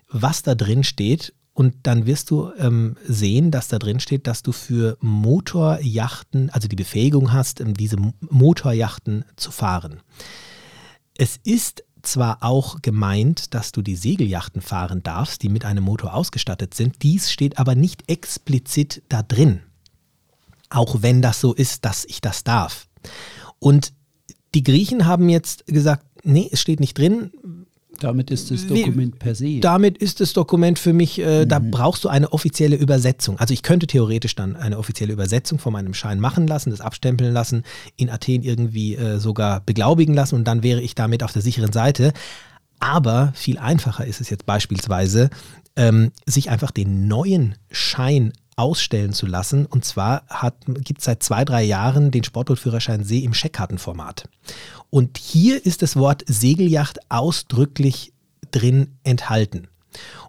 was 0.09 0.43
da 0.43 0.55
drin 0.55 0.83
steht. 0.83 1.35
Und 1.53 1.75
dann 1.83 2.07
wirst 2.07 2.31
du 2.31 2.51
ähm, 2.59 2.97
sehen, 3.07 3.51
dass 3.51 3.69
da 3.69 3.79
drin 3.79 4.01
steht, 4.01 4.27
dass 4.27 4.43
du 4.43 4.53
für 4.53 4.97
Motorjachten, 5.01 6.49
also 6.49 6.69
die 6.69 6.77
Befähigung 6.77 7.35
hast, 7.35 7.61
ähm, 7.61 7.75
diese 7.75 7.99
Motorjachten 8.31 9.27
zu 9.37 9.51
fahren. 9.51 10.01
Es 11.19 11.39
ist 11.45 11.85
zwar 12.03 12.39
auch 12.43 12.83
gemeint, 12.83 13.55
dass 13.55 13.73
du 13.73 13.83
die 13.83 13.97
Segelyachten 13.97 14.63
fahren 14.63 15.03
darfst, 15.03 15.43
die 15.43 15.49
mit 15.49 15.65
einem 15.65 15.85
Motor 15.85 16.15
ausgestattet 16.15 16.75
sind. 16.75 17.03
Dies 17.03 17.31
steht 17.31 17.59
aber 17.59 17.75
nicht 17.75 18.09
explizit 18.09 19.03
da 19.09 19.23
drin. 19.23 19.63
Auch 20.69 21.03
wenn 21.03 21.23
das 21.23 21.41
so 21.41 21.53
ist, 21.53 21.85
dass 21.85 22.05
ich 22.05 22.21
das 22.21 22.45
darf. 22.45 22.89
Und 23.59 23.93
die 24.55 24.63
Griechen 24.63 25.07
haben 25.07 25.29
jetzt 25.29 25.67
gesagt, 25.67 26.05
nee, 26.25 26.49
es 26.51 26.61
steht 26.61 26.81
nicht 26.81 26.97
drin. 26.97 27.33
Damit 28.01 28.31
ist 28.31 28.51
das 28.51 28.67
Dokument 28.67 29.19
per 29.19 29.35
se. 29.35 29.61
Damit 29.61 29.99
ist 29.99 30.21
das 30.21 30.33
Dokument 30.33 30.79
für 30.79 30.93
mich, 30.93 31.21
äh, 31.21 31.45
mhm. 31.45 31.49
da 31.49 31.59
brauchst 31.59 32.05
du 32.05 32.09
eine 32.09 32.33
offizielle 32.33 32.77
Übersetzung. 32.77 33.39
Also 33.39 33.55
ich 33.55 33.63
könnte 33.63 33.87
theoretisch 33.87 34.35
dann 34.35 34.57
eine 34.57 34.79
offizielle 34.79 35.13
Übersetzung 35.13 35.59
von 35.59 35.73
meinem 35.73 35.95
Schein 35.95 36.19
machen 36.19 36.47
lassen, 36.47 36.71
das 36.71 36.81
abstempeln 36.81 37.33
lassen, 37.33 37.63
in 37.97 38.11
Athen 38.11 38.43
irgendwie 38.43 38.97
äh, 38.97 39.19
sogar 39.19 39.61
beglaubigen 39.61 40.15
lassen 40.15 40.35
und 40.35 40.45
dann 40.45 40.63
wäre 40.63 40.81
ich 40.81 40.95
damit 40.95 41.23
auf 41.23 41.33
der 41.33 41.43
sicheren 41.43 41.73
Seite. 41.73 42.13
Aber 42.81 43.33
viel 43.35 43.59
einfacher 43.59 44.07
ist 44.07 44.21
es 44.21 44.31
jetzt 44.31 44.47
beispielsweise, 44.47 45.29
ähm, 45.77 46.13
sich 46.27 46.51
einfach 46.51 46.71
den 46.71 47.07
neuen 47.07 47.55
Schein 47.71 48.33
ausstellen 48.61 49.15
zu 49.15 49.27
lassen. 49.27 49.65
Und 49.65 49.85
zwar 49.85 50.25
gibt 50.85 51.01
es 51.01 51.07
seit 51.07 51.23
zwei, 51.23 51.45
drei 51.45 51.63
Jahren 51.63 52.11
den 52.11 52.25
Sportbootführerschein 52.25 53.05
See 53.05 53.21
im 53.21 53.33
Scheckkartenformat. 53.33 54.29
Und 54.91 55.17
hier 55.17 55.65
ist 55.65 55.83
das 55.83 55.97
Wort 55.97 56.23
Segelyacht 56.27 56.99
ausdrücklich 57.11 58.13
drin 58.51 58.99
enthalten. 59.03 59.69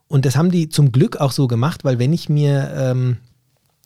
Und 0.07 0.25
das 0.25 0.35
haben 0.35 0.51
die 0.51 0.69
zum 0.69 0.91
Glück 0.91 1.17
auch 1.17 1.31
so 1.31 1.47
gemacht, 1.47 1.83
weil 1.83 1.99
wenn 1.99 2.13
ich 2.13 2.29
mir, 2.29 2.71
ähm, 2.75 3.17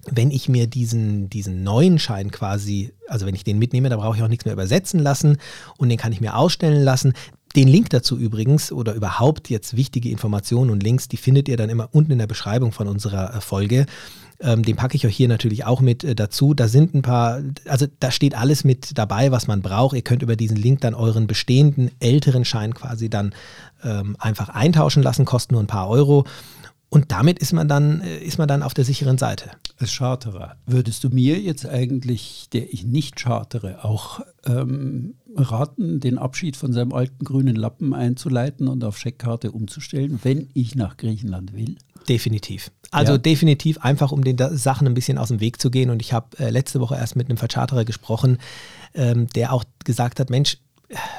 wenn 0.10 0.32
ich 0.32 0.48
mir 0.48 0.68
diesen, 0.68 1.30
diesen 1.30 1.64
neuen 1.64 1.98
Schein 1.98 2.30
quasi, 2.30 2.94
also 3.08 3.26
wenn 3.26 3.36
ich 3.36 3.44
den 3.44 3.58
mitnehme, 3.58 3.90
da 3.90 3.98
brauche 3.98 4.18
ich 4.18 4.24
auch 4.24 4.28
nichts 4.28 4.46
mehr 4.46 4.54
übersetzen 4.54 5.00
lassen 5.00 5.38
und 5.78 5.90
den 5.90 5.98
kann 5.98 6.12
ich 6.12 6.22
mir 6.22 6.36
ausstellen 6.36 6.84
lassen. 6.84 7.14
Den 7.56 7.68
Link 7.68 7.90
dazu 7.90 8.18
übrigens 8.18 8.72
oder 8.72 8.94
überhaupt 8.94 9.50
jetzt 9.50 9.78
wichtige 9.78 10.10
Informationen 10.10 10.72
und 10.72 10.84
Links, 10.84 11.08
die 11.08 11.18
findet 11.18 11.48
ihr 11.48 11.58
dann 11.58 11.70
immer 11.70 11.90
unten 11.94 12.12
in 12.12 12.18
der 12.18 12.28
Beschreibung 12.28 12.72
von 12.72 12.88
unserer 12.88 13.36
äh, 13.36 13.42
Folge. 13.42 13.86
Ähm, 14.42 14.64
den 14.64 14.76
packe 14.76 14.96
ich 14.96 15.06
euch 15.06 15.16
hier 15.16 15.28
natürlich 15.28 15.66
auch 15.66 15.82
mit 15.82 16.04
äh, 16.04 16.16
dazu. 16.16 16.54
Da 16.54 16.68
sind 16.68 16.94
ein 16.94 17.02
paar, 17.02 17.42
also 17.68 17.88
da 18.00 18.12
steht 18.12 18.38
alles 18.38 18.64
mit 18.64 18.98
dabei, 18.98 19.32
was 19.32 19.48
man 19.48 19.62
braucht. 19.62 19.96
Ihr 19.96 20.02
könnt 20.02 20.24
über 20.24 20.36
diesen 20.36 20.58
Link 20.58 20.82
dann 20.82 20.94
euren 20.94 21.28
bestehenden 21.28 21.92
älteren 22.00 22.46
Schein 22.46 22.74
quasi 22.74 23.10
dann 23.10 23.34
ähm, 23.84 24.16
einfach 24.20 24.50
eintauschen 24.50 25.04
lassen, 25.04 25.26
kostet 25.26 25.54
nur 25.54 25.62
ein 25.62 25.68
paar 25.68 25.90
Euro. 25.90 26.26
Und 26.90 27.12
damit 27.12 27.40
ist 27.40 27.54
man 27.54 27.68
dann, 27.68 28.02
äh, 28.02 28.20
ist 28.20 28.38
man 28.38 28.48
dann 28.48 28.64
auf 28.64 28.74
der 28.74 28.86
sicheren 28.86 29.18
Seite. 29.18 29.52
Als 29.78 29.92
Charterer, 29.92 30.56
würdest 30.66 31.04
du 31.04 31.10
mir 31.10 31.40
jetzt 31.40 31.66
eigentlich, 31.66 32.48
der 32.54 32.74
ich 32.74 32.86
nicht 32.86 33.18
chartere, 33.18 33.84
auch 33.84 34.22
ähm, 34.46 35.16
raten, 35.36 36.00
den 36.00 36.18
Abschied 36.18 36.56
von 36.56 36.74
seinem 36.74 36.94
alten 36.94 37.24
grünen 37.24 37.56
Lappen 37.56 37.94
einzuleiten 37.94 38.68
und 38.68 38.84
auf 38.84 38.98
Scheckkarte 38.98 39.52
umzustellen, 39.52 40.20
wenn 40.24 40.50
ich 40.54 40.76
nach 40.76 40.98
Griechenland 40.98 41.54
will? 41.54 41.76
Definitiv. 42.08 42.72
Also 42.92 43.14
ja. 43.14 43.18
definitiv 43.18 43.80
einfach, 43.80 44.12
um 44.12 44.24
den 44.24 44.38
Sachen 44.58 44.88
ein 44.88 44.94
bisschen 44.94 45.18
aus 45.18 45.30
dem 45.30 45.40
Weg 45.40 45.60
zu 45.60 45.72
gehen. 45.72 45.90
Und 45.90 46.02
ich 46.02 46.14
habe 46.14 46.38
äh, 46.38 46.50
letzte 46.50 46.80
Woche 46.80 46.96
erst 46.96 47.16
mit 47.16 47.30
einem 47.30 47.38
Vercharterer 47.38 47.84
gesprochen, 47.84 48.38
ähm, 48.94 49.28
der 49.36 49.54
auch 49.54 49.64
gesagt 49.84 50.20
hat, 50.20 50.30
Mensch, 50.30 50.58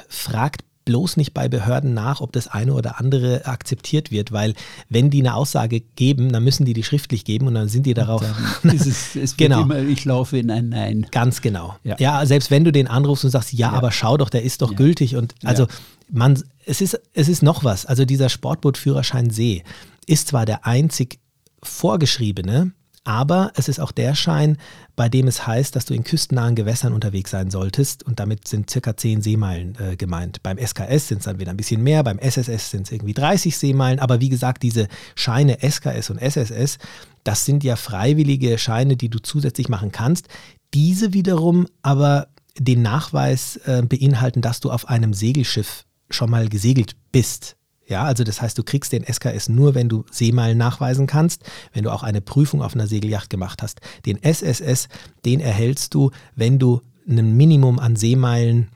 fragt 0.07 0.63
bloß 0.87 1.17
nicht 1.17 1.33
bei 1.33 1.49
Behörden 1.49 1.93
nach, 1.93 2.21
ob 2.21 2.31
das 2.31 2.47
eine 2.47 2.73
oder 2.73 2.97
andere 2.97 3.45
akzeptiert 3.45 4.09
wird, 4.09 4.31
weil 4.31 4.53
wenn 4.87 5.09
die 5.09 5.19
eine 5.19 5.35
Aussage 5.35 5.81
geben, 5.81 6.31
dann 6.31 6.45
müssen 6.45 6.65
die 6.65 6.71
die 6.71 6.83
schriftlich 6.83 7.25
geben 7.25 7.45
und 7.47 7.55
dann 7.55 7.67
sind 7.67 7.85
die 7.85 7.93
darauf. 7.93 8.23
es, 8.63 9.15
es 9.17 9.35
genau. 9.35 9.63
Immer, 9.63 9.79
ich 9.79 10.05
laufe 10.05 10.37
in 10.37 10.49
ein 10.49 10.69
Nein. 10.69 11.05
Ganz 11.11 11.41
genau. 11.41 11.75
Ja. 11.83 11.97
ja. 11.99 12.25
selbst 12.25 12.51
wenn 12.51 12.63
du 12.63 12.71
den 12.71 12.87
anrufst 12.87 13.25
und 13.25 13.31
sagst, 13.31 13.51
ja, 13.51 13.67
ja. 13.67 13.73
aber 13.73 13.91
schau 13.91 14.15
doch, 14.15 14.29
der 14.29 14.43
ist 14.43 14.61
doch 14.61 14.71
ja. 14.71 14.77
gültig 14.77 15.17
und 15.17 15.35
also 15.43 15.67
man, 16.09 16.41
es 16.65 16.79
ist, 16.79 16.99
es 17.13 17.27
ist 17.27 17.43
noch 17.43 17.65
was. 17.65 17.85
Also 17.85 18.05
dieser 18.05 18.29
Sportbootführerschein 18.29 19.29
See 19.29 19.63
ist 20.05 20.29
zwar 20.29 20.45
der 20.45 20.65
einzig 20.65 21.19
vorgeschriebene, 21.61 22.71
aber 23.07 23.53
es 23.55 23.69
ist 23.69 23.79
auch 23.79 23.93
der 23.93 24.15
Schein, 24.15 24.57
bei 24.97 25.07
dem 25.07 25.29
es 25.29 25.47
heißt, 25.47 25.77
dass 25.77 25.85
du 25.85 25.93
in 25.93 26.03
küstennahen 26.03 26.55
Gewässern 26.55 26.91
unterwegs 26.91 27.31
sein 27.31 27.49
solltest 27.49 28.03
und 28.03 28.19
damit 28.19 28.49
sind 28.49 28.69
circa 28.69 28.97
10 28.97 29.21
Seemeilen 29.21 29.77
äh, 29.79 29.95
gemeint. 29.95 30.43
Beim 30.43 30.57
SKS 30.57 31.07
sind 31.07 31.19
es 31.19 31.23
dann 31.23 31.39
wieder 31.39 31.51
ein 31.51 31.57
bisschen 31.57 31.81
mehr, 31.81 32.03
beim 32.03 32.19
SSS 32.19 32.69
sind 32.69 32.85
es 32.85 32.91
irgendwie 32.91 33.13
30 33.13 33.57
Seemeilen, 33.57 33.99
aber 33.99 34.19
wie 34.19 34.27
gesagt, 34.27 34.61
diese 34.61 34.89
Scheine 35.15 35.59
SKS 35.61 36.09
und 36.09 36.17
SSS, 36.17 36.79
das 37.23 37.45
sind 37.45 37.63
ja 37.63 37.77
freiwillige 37.77 38.57
Scheine, 38.57 38.97
die 38.97 39.07
du 39.07 39.19
zusätzlich 39.19 39.69
machen 39.69 39.93
kannst. 39.93 40.27
Diese 40.73 41.13
wiederum 41.13 41.65
aber 41.81 42.27
den 42.59 42.81
Nachweis 42.81 43.55
äh, 43.65 43.83
beinhalten, 43.83 44.41
dass 44.41 44.59
du 44.59 44.69
auf 44.69 44.89
einem 44.89 45.13
Segelschiff 45.13 45.85
schon 46.09 46.29
mal 46.29 46.49
gesegelt 46.49 46.97
bist. 47.13 47.55
Ja, 47.87 48.03
also 48.03 48.23
das 48.23 48.41
heißt, 48.41 48.57
du 48.57 48.63
kriegst 48.63 48.91
den 48.91 49.05
SKS 49.05 49.47
nur, 49.47 49.73
wenn 49.73 49.87
du 49.87 50.03
Seemeilen 50.11 50.57
nachweisen 50.57 51.07
kannst, 51.07 51.43
wenn 51.73 51.83
du 51.83 51.91
auch 51.91 52.03
eine 52.03 52.21
Prüfung 52.21 52.61
auf 52.61 52.75
einer 52.75 52.87
Segelyacht 52.87 53.29
gemacht 53.29 53.63
hast. 53.63 53.79
Den 54.05 54.21
SSS, 54.21 54.89
den 55.25 55.39
erhältst 55.39 55.93
du, 55.93 56.11
wenn 56.35 56.59
du 56.59 56.81
ein 57.07 57.37
Minimum 57.37 57.79
an 57.79 57.95
Seemeilen 57.95 58.67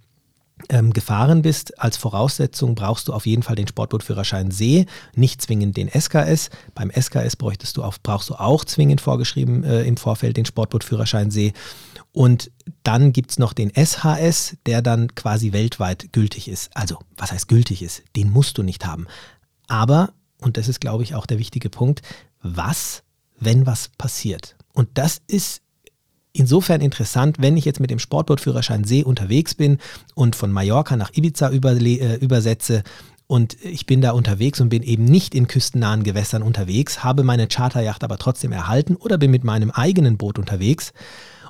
ähm, 0.70 0.94
gefahren 0.94 1.42
bist. 1.42 1.80
Als 1.80 1.98
Voraussetzung 1.98 2.76
brauchst 2.76 3.08
du 3.08 3.14
auf 3.14 3.26
jeden 3.26 3.44
Fall 3.44 3.56
den 3.56 3.68
Sportbootführerschein 3.68 4.52
See, 4.52 4.86
nicht 5.16 5.42
zwingend 5.42 5.78
den 5.78 5.90
SKS. 5.90 6.50
Beim 6.76 6.92
SKS 6.92 7.36
bräuchtest 7.36 7.78
du 7.78 7.84
auch, 7.84 7.96
brauchst 8.02 8.30
du 8.30 8.36
auch 8.36 8.66
zwingend 8.66 9.02
vorgeschrieben 9.02 9.64
äh, 9.64 9.84
im 9.84 9.98
Vorfeld 9.98 10.38
den 10.38 10.46
Sportbootführerschein 10.46 11.32
See. 11.32 11.54
Und 12.14 12.52
dann 12.84 13.14
gibt 13.14 13.32
es 13.32 13.40
noch 13.40 13.54
den 13.54 13.72
SHS, 13.72 14.58
der 14.66 14.82
dann 14.82 15.16
quasi 15.16 15.54
weltweit 15.54 16.12
gültig 16.12 16.48
ist. 16.48 16.70
Also, 16.76 17.00
was 17.18 17.32
heißt 17.32 17.48
gültig 17.48 17.82
ist? 17.82 18.04
Den 18.16 18.30
musst 18.30 18.58
du 18.58 18.64
nicht 18.64 18.86
haben. 18.86 19.08
Aber, 19.68 20.14
und 20.40 20.58
das 20.58 20.68
ist, 20.68 20.82
glaube 20.82 21.04
ich, 21.04 21.16
auch 21.16 21.26
der 21.26 21.40
wichtige 21.40 21.70
Punkt, 21.70 22.02
was, 22.42 23.04
wenn 23.40 23.66
was 23.66 23.90
passiert? 23.98 24.56
Und 24.74 24.90
das 24.96 25.22
ist 25.28 25.62
insofern 26.34 26.82
interessant, 26.82 27.38
wenn 27.40 27.58
ich 27.58 27.66
jetzt 27.66 27.80
mit 27.80 27.90
dem 27.90 28.00
Sportbootführerschein 28.00 28.84
See 28.84 29.04
unterwegs 29.04 29.56
bin 29.56 29.80
und 30.16 30.36
von 30.36 30.52
Mallorca 30.52 30.96
nach 30.96 31.12
Ibiza 31.14 31.50
äh, 31.50 32.16
übersetze 32.16 32.84
und 33.28 33.58
ich 33.64 33.86
bin 33.86 34.02
da 34.02 34.12
unterwegs 34.12 34.60
und 34.60 34.70
bin 34.70 34.84
eben 34.84 35.06
nicht 35.06 35.36
in 35.36 35.48
küstennahen 35.48 36.04
Gewässern 36.04 36.44
unterwegs, 36.44 37.04
habe 37.04 37.24
meine 37.24 37.48
Charterjacht 37.48 38.04
aber 38.04 38.18
trotzdem 38.18 38.52
erhalten 38.52 38.96
oder 38.96 39.18
bin 39.18 39.32
mit 39.32 39.44
meinem 39.44 39.72
eigenen 39.72 40.18
Boot 40.18 40.38
unterwegs 40.38 40.94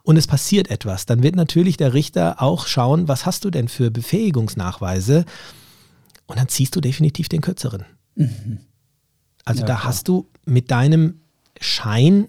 und 0.03 0.17
es 0.17 0.27
passiert 0.27 0.69
etwas, 0.69 1.05
dann 1.05 1.23
wird 1.23 1.35
natürlich 1.35 1.77
der 1.77 1.93
Richter 1.93 2.41
auch 2.41 2.67
schauen, 2.67 3.07
was 3.07 3.25
hast 3.25 3.45
du 3.45 3.51
denn 3.51 3.67
für 3.67 3.91
Befähigungsnachweise 3.91 5.25
und 6.27 6.39
dann 6.39 6.47
ziehst 6.47 6.75
du 6.75 6.81
definitiv 6.81 7.29
den 7.29 7.41
kürzeren. 7.41 7.85
Mhm. 8.15 8.59
Also 9.45 9.61
ja, 9.61 9.67
da 9.67 9.73
klar. 9.75 9.85
hast 9.85 10.07
du 10.07 10.27
mit 10.45 10.71
deinem 10.71 11.21
Schein, 11.59 12.27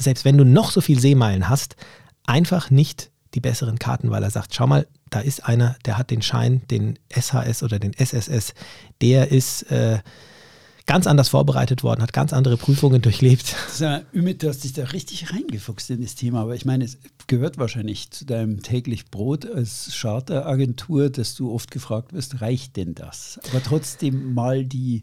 selbst 0.00 0.24
wenn 0.24 0.38
du 0.38 0.44
noch 0.44 0.70
so 0.70 0.80
viel 0.80 0.98
Seemeilen 0.98 1.48
hast, 1.48 1.76
einfach 2.24 2.70
nicht 2.70 3.10
die 3.34 3.40
besseren 3.40 3.78
Karten, 3.78 4.10
weil 4.10 4.22
er 4.22 4.30
sagt, 4.30 4.54
schau 4.54 4.66
mal, 4.66 4.86
da 5.10 5.20
ist 5.20 5.44
einer, 5.44 5.76
der 5.84 5.98
hat 5.98 6.10
den 6.10 6.22
Schein, 6.22 6.62
den 6.70 6.98
SHS 7.10 7.62
oder 7.62 7.78
den 7.78 7.92
SSS, 7.92 8.54
der 9.00 9.30
ist 9.30 9.70
äh, 9.70 9.98
ganz 10.86 11.06
anders 11.06 11.28
vorbereitet 11.28 11.82
worden, 11.82 12.02
hat 12.02 12.12
ganz 12.12 12.32
andere 12.32 12.56
Prüfungen 12.56 13.02
durchlebt. 13.02 13.54
Ja, 13.78 14.02
Ümit, 14.12 14.42
du 14.42 14.48
hast 14.48 14.64
dich 14.64 14.72
da 14.72 14.84
richtig 14.84 15.32
reingefuchst 15.32 15.90
in 15.90 16.02
das 16.02 16.16
Thema, 16.16 16.42
aber 16.42 16.54
ich 16.54 16.64
meine, 16.64 16.84
es 16.84 16.98
gehört 17.28 17.56
wahrscheinlich 17.56 18.10
zu 18.10 18.26
deinem 18.26 18.62
täglich 18.62 19.06
Brot 19.06 19.46
als 19.46 19.90
Charteragentur, 19.98 21.08
dass 21.08 21.34
du 21.34 21.52
oft 21.52 21.70
gefragt 21.70 22.12
wirst, 22.12 22.40
reicht 22.40 22.76
denn 22.76 22.94
das? 22.94 23.40
Aber 23.48 23.62
trotzdem 23.62 24.34
mal 24.34 24.64
die 24.64 25.00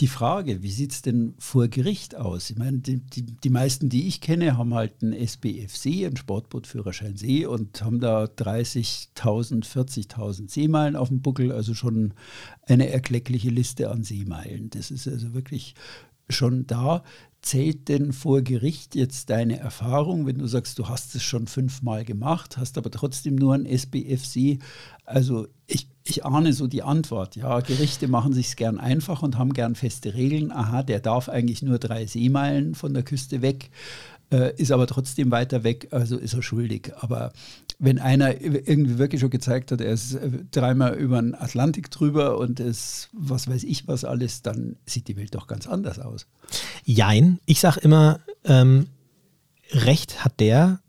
die 0.00 0.08
Frage, 0.08 0.62
wie 0.62 0.70
sieht 0.70 0.92
es 0.92 1.02
denn 1.02 1.34
vor 1.38 1.68
Gericht 1.68 2.16
aus? 2.16 2.50
Ich 2.50 2.58
meine, 2.58 2.78
die, 2.78 2.98
die, 2.98 3.22
die, 3.22 3.50
meisten, 3.50 3.88
die 3.88 4.06
ich 4.06 4.20
kenne, 4.20 4.58
haben 4.58 4.74
halt 4.74 5.02
einen 5.02 5.14
SBFC, 5.14 6.04
einen 6.04 6.18
Sportbootführerschein 6.18 7.16
See 7.16 7.46
und 7.46 7.82
haben 7.82 8.00
da 8.00 8.24
30.000, 8.24 9.64
40.000 9.64 10.50
Seemeilen 10.50 10.96
auf 10.96 11.08
dem 11.08 11.22
Buckel, 11.22 11.50
also 11.50 11.72
schon 11.72 12.12
eine 12.66 12.90
erkleckliche 12.90 13.48
Liste 13.48 13.90
an 13.90 14.02
Seemeilen. 14.02 14.68
Das 14.68 14.90
ist 14.90 15.08
also 15.08 15.32
wirklich 15.32 15.74
schon 16.28 16.66
da. 16.66 17.02
Zählt 17.46 17.88
denn 17.88 18.12
vor 18.12 18.42
Gericht 18.42 18.96
jetzt 18.96 19.30
deine 19.30 19.58
Erfahrung, 19.58 20.26
wenn 20.26 20.38
du 20.38 20.48
sagst, 20.48 20.78
du 20.80 20.88
hast 20.88 21.14
es 21.14 21.22
schon 21.22 21.46
fünfmal 21.46 22.04
gemacht, 22.04 22.56
hast 22.58 22.76
aber 22.76 22.90
trotzdem 22.90 23.36
nur 23.36 23.54
ein 23.54 23.66
SBFC? 23.66 24.58
Also 25.04 25.46
ich, 25.68 25.88
ich 26.02 26.24
ahne 26.24 26.52
so 26.52 26.66
die 26.66 26.82
Antwort. 26.82 27.36
Ja, 27.36 27.60
Gerichte 27.60 28.08
machen 28.08 28.32
sich 28.32 28.56
gern 28.56 28.78
einfach 28.78 29.22
und 29.22 29.38
haben 29.38 29.52
gern 29.52 29.76
feste 29.76 30.14
Regeln. 30.14 30.50
Aha, 30.50 30.82
der 30.82 30.98
darf 30.98 31.28
eigentlich 31.28 31.62
nur 31.62 31.78
drei 31.78 32.06
Seemeilen 32.06 32.74
von 32.74 32.92
der 32.92 33.04
Küste 33.04 33.42
weg, 33.42 33.70
äh, 34.30 34.54
ist 34.56 34.72
aber 34.72 34.86
trotzdem 34.86 35.30
weiter 35.30 35.64
weg, 35.64 35.88
also 35.90 36.16
ist 36.16 36.34
er 36.34 36.42
schuldig. 36.42 36.92
Aber 36.98 37.32
wenn 37.78 37.98
einer 37.98 38.40
irgendwie 38.40 38.98
wirklich 38.98 39.20
schon 39.20 39.30
gezeigt 39.30 39.70
hat, 39.72 39.80
er 39.80 39.92
ist 39.92 40.14
äh, 40.14 40.30
dreimal 40.50 40.94
über 40.94 41.20
den 41.20 41.34
Atlantik 41.34 41.90
drüber 41.90 42.38
und 42.38 42.60
ist 42.60 43.08
was 43.12 43.48
weiß 43.48 43.64
ich 43.64 43.86
was 43.86 44.04
alles, 44.04 44.42
dann 44.42 44.76
sieht 44.86 45.08
die 45.08 45.16
Welt 45.16 45.34
doch 45.34 45.46
ganz 45.46 45.66
anders 45.66 45.98
aus. 45.98 46.26
Jein, 46.84 47.38
ich 47.46 47.60
sage 47.60 47.80
immer, 47.80 48.20
ähm, 48.44 48.88
Recht 49.72 50.24
hat 50.24 50.38
der, 50.40 50.80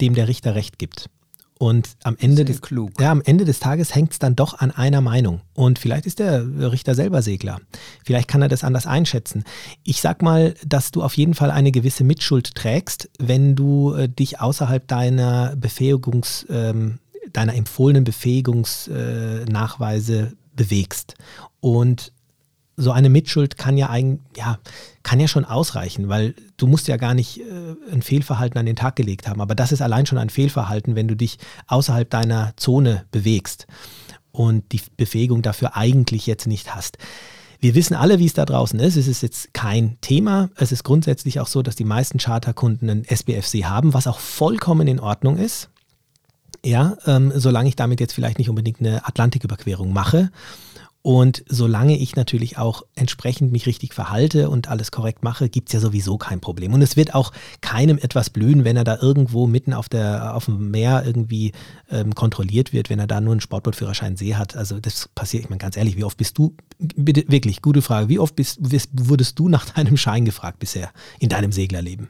dem 0.00 0.14
der 0.14 0.28
Richter 0.28 0.54
Recht 0.54 0.78
gibt. 0.78 1.10
Und 1.58 1.96
am 2.02 2.16
Ende, 2.18 2.44
des, 2.44 2.60
Ja, 3.00 3.12
am 3.12 3.22
Ende 3.22 3.44
des 3.44 3.60
Tages 3.60 3.94
hängt 3.94 4.10
es 4.12 4.18
dann 4.18 4.34
doch 4.34 4.58
an 4.58 4.72
einer 4.72 5.00
Meinung. 5.00 5.40
Und 5.54 5.78
vielleicht 5.78 6.04
ist 6.04 6.18
der 6.18 6.44
Richter 6.72 6.96
selber 6.96 7.22
Segler. 7.22 7.60
Vielleicht 8.04 8.26
kann 8.28 8.42
er 8.42 8.48
das 8.48 8.64
anders 8.64 8.86
einschätzen. 8.86 9.44
Ich 9.84 10.00
sag 10.00 10.20
mal, 10.20 10.54
dass 10.66 10.90
du 10.90 11.00
auf 11.02 11.16
jeden 11.16 11.34
Fall 11.34 11.52
eine 11.52 11.70
gewisse 11.70 12.02
Mitschuld 12.02 12.56
trägst, 12.56 13.08
wenn 13.18 13.54
du 13.54 13.94
äh, 13.94 14.08
dich 14.08 14.40
außerhalb 14.40 14.88
deiner 14.88 15.54
Befähigungs, 15.56 16.44
ähm, 16.50 16.98
deiner 17.32 17.54
empfohlenen 17.54 18.02
Befähigungsnachweise 18.02 20.18
äh, 20.18 20.32
bewegst. 20.56 21.14
Und 21.60 22.12
so 22.76 22.92
eine 22.92 23.08
Mitschuld 23.08 23.56
kann 23.56 23.76
ja 23.76 23.90
eigentlich, 23.90 24.20
ja, 24.36 24.58
kann 25.02 25.20
ja 25.20 25.28
schon 25.28 25.44
ausreichen, 25.44 26.08
weil 26.08 26.34
du 26.56 26.66
musst 26.66 26.88
ja 26.88 26.96
gar 26.96 27.14
nicht 27.14 27.40
äh, 27.40 27.92
ein 27.92 28.02
Fehlverhalten 28.02 28.58
an 28.58 28.66
den 28.66 28.76
Tag 28.76 28.96
gelegt 28.96 29.28
haben. 29.28 29.40
Aber 29.40 29.54
das 29.54 29.72
ist 29.72 29.82
allein 29.82 30.06
schon 30.06 30.18
ein 30.18 30.30
Fehlverhalten, 30.30 30.96
wenn 30.96 31.08
du 31.08 31.14
dich 31.14 31.38
außerhalb 31.66 32.08
deiner 32.08 32.54
Zone 32.56 33.04
bewegst 33.12 33.66
und 34.32 34.72
die 34.72 34.80
Befähigung 34.96 35.42
dafür 35.42 35.76
eigentlich 35.76 36.26
jetzt 36.26 36.46
nicht 36.46 36.74
hast. 36.74 36.98
Wir 37.60 37.74
wissen 37.74 37.94
alle, 37.94 38.18
wie 38.18 38.26
es 38.26 38.34
da 38.34 38.44
draußen 38.44 38.78
ist. 38.78 38.96
Es 38.96 39.06
ist 39.06 39.22
jetzt 39.22 39.54
kein 39.54 39.96
Thema. 40.00 40.50
Es 40.56 40.70
ist 40.70 40.84
grundsätzlich 40.84 41.40
auch 41.40 41.46
so, 41.46 41.62
dass 41.62 41.76
die 41.76 41.84
meisten 41.84 42.18
Charterkunden 42.18 42.90
einen 42.90 43.04
SBFC 43.04 43.64
haben, 43.64 43.94
was 43.94 44.06
auch 44.06 44.18
vollkommen 44.18 44.86
in 44.86 45.00
Ordnung 45.00 45.38
ist. 45.38 45.70
Ja, 46.64 46.96
ähm, 47.06 47.32
solange 47.34 47.68
ich 47.68 47.76
damit 47.76 48.00
jetzt 48.00 48.12
vielleicht 48.12 48.38
nicht 48.38 48.50
unbedingt 48.50 48.80
eine 48.80 49.06
Atlantiküberquerung 49.06 49.92
mache. 49.92 50.30
Und 51.06 51.44
solange 51.50 51.98
ich 51.98 52.16
natürlich 52.16 52.56
auch 52.56 52.82
entsprechend 52.94 53.52
mich 53.52 53.66
richtig 53.66 53.92
verhalte 53.92 54.48
und 54.48 54.68
alles 54.68 54.90
korrekt 54.90 55.22
mache, 55.22 55.50
gibt 55.50 55.68
es 55.68 55.74
ja 55.74 55.80
sowieso 55.80 56.16
kein 56.16 56.40
Problem. 56.40 56.72
Und 56.72 56.80
es 56.80 56.96
wird 56.96 57.14
auch 57.14 57.30
keinem 57.60 57.98
etwas 57.98 58.30
blühen, 58.30 58.64
wenn 58.64 58.78
er 58.78 58.84
da 58.84 58.96
irgendwo 59.02 59.46
mitten 59.46 59.74
auf, 59.74 59.90
der, 59.90 60.34
auf 60.34 60.46
dem 60.46 60.70
Meer 60.70 61.02
irgendwie 61.04 61.52
ähm, 61.90 62.14
kontrolliert 62.14 62.72
wird, 62.72 62.88
wenn 62.88 62.98
er 62.98 63.06
da 63.06 63.20
nur 63.20 63.32
einen 63.32 63.42
Sportbootführerschein 63.42 64.16
See 64.16 64.34
hat. 64.34 64.56
Also 64.56 64.80
das 64.80 65.10
passiert, 65.14 65.44
ich 65.44 65.50
meine 65.50 65.58
ganz 65.58 65.76
ehrlich, 65.76 65.98
wie 65.98 66.04
oft 66.04 66.16
bist 66.16 66.38
du, 66.38 66.56
bitte 66.78 67.30
wirklich, 67.30 67.60
gute 67.60 67.82
Frage, 67.82 68.08
wie 68.08 68.18
oft 68.18 68.34
bist, 68.34 68.60
wurdest 68.62 69.38
du 69.38 69.50
nach 69.50 69.68
deinem 69.74 69.98
Schein 69.98 70.24
gefragt 70.24 70.58
bisher 70.58 70.90
in 71.20 71.28
deinem 71.28 71.52
Seglerleben? 71.52 72.08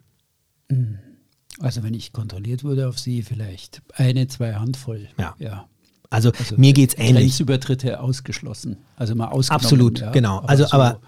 Also 1.59 1.83
wenn 1.83 1.95
ich 1.95 2.13
kontrolliert 2.13 2.63
wurde 2.63 2.89
auf 2.89 3.01
See, 3.01 3.23
vielleicht 3.23 3.83
eine, 3.95 4.29
zwei 4.29 4.55
Handvoll. 4.55 5.09
Ja. 5.19 5.35
ja. 5.41 5.69
Also, 6.15 6.31
also 6.39 6.55
mir 6.57 6.73
geht 6.73 6.91
es 6.91 6.99
ähnlich. 6.99 7.25
Grenzübertritte 7.25 8.01
ausgeschlossen. 8.01 8.77
Also 8.97 9.15
mal 9.15 9.27
ausgenommen. 9.27 9.65
Absolut, 9.65 10.01
ja, 10.01 10.11
genau. 10.13 10.39
Aber 10.39 10.49
also 10.49 10.65
so 10.65 10.73
aber 10.73 11.01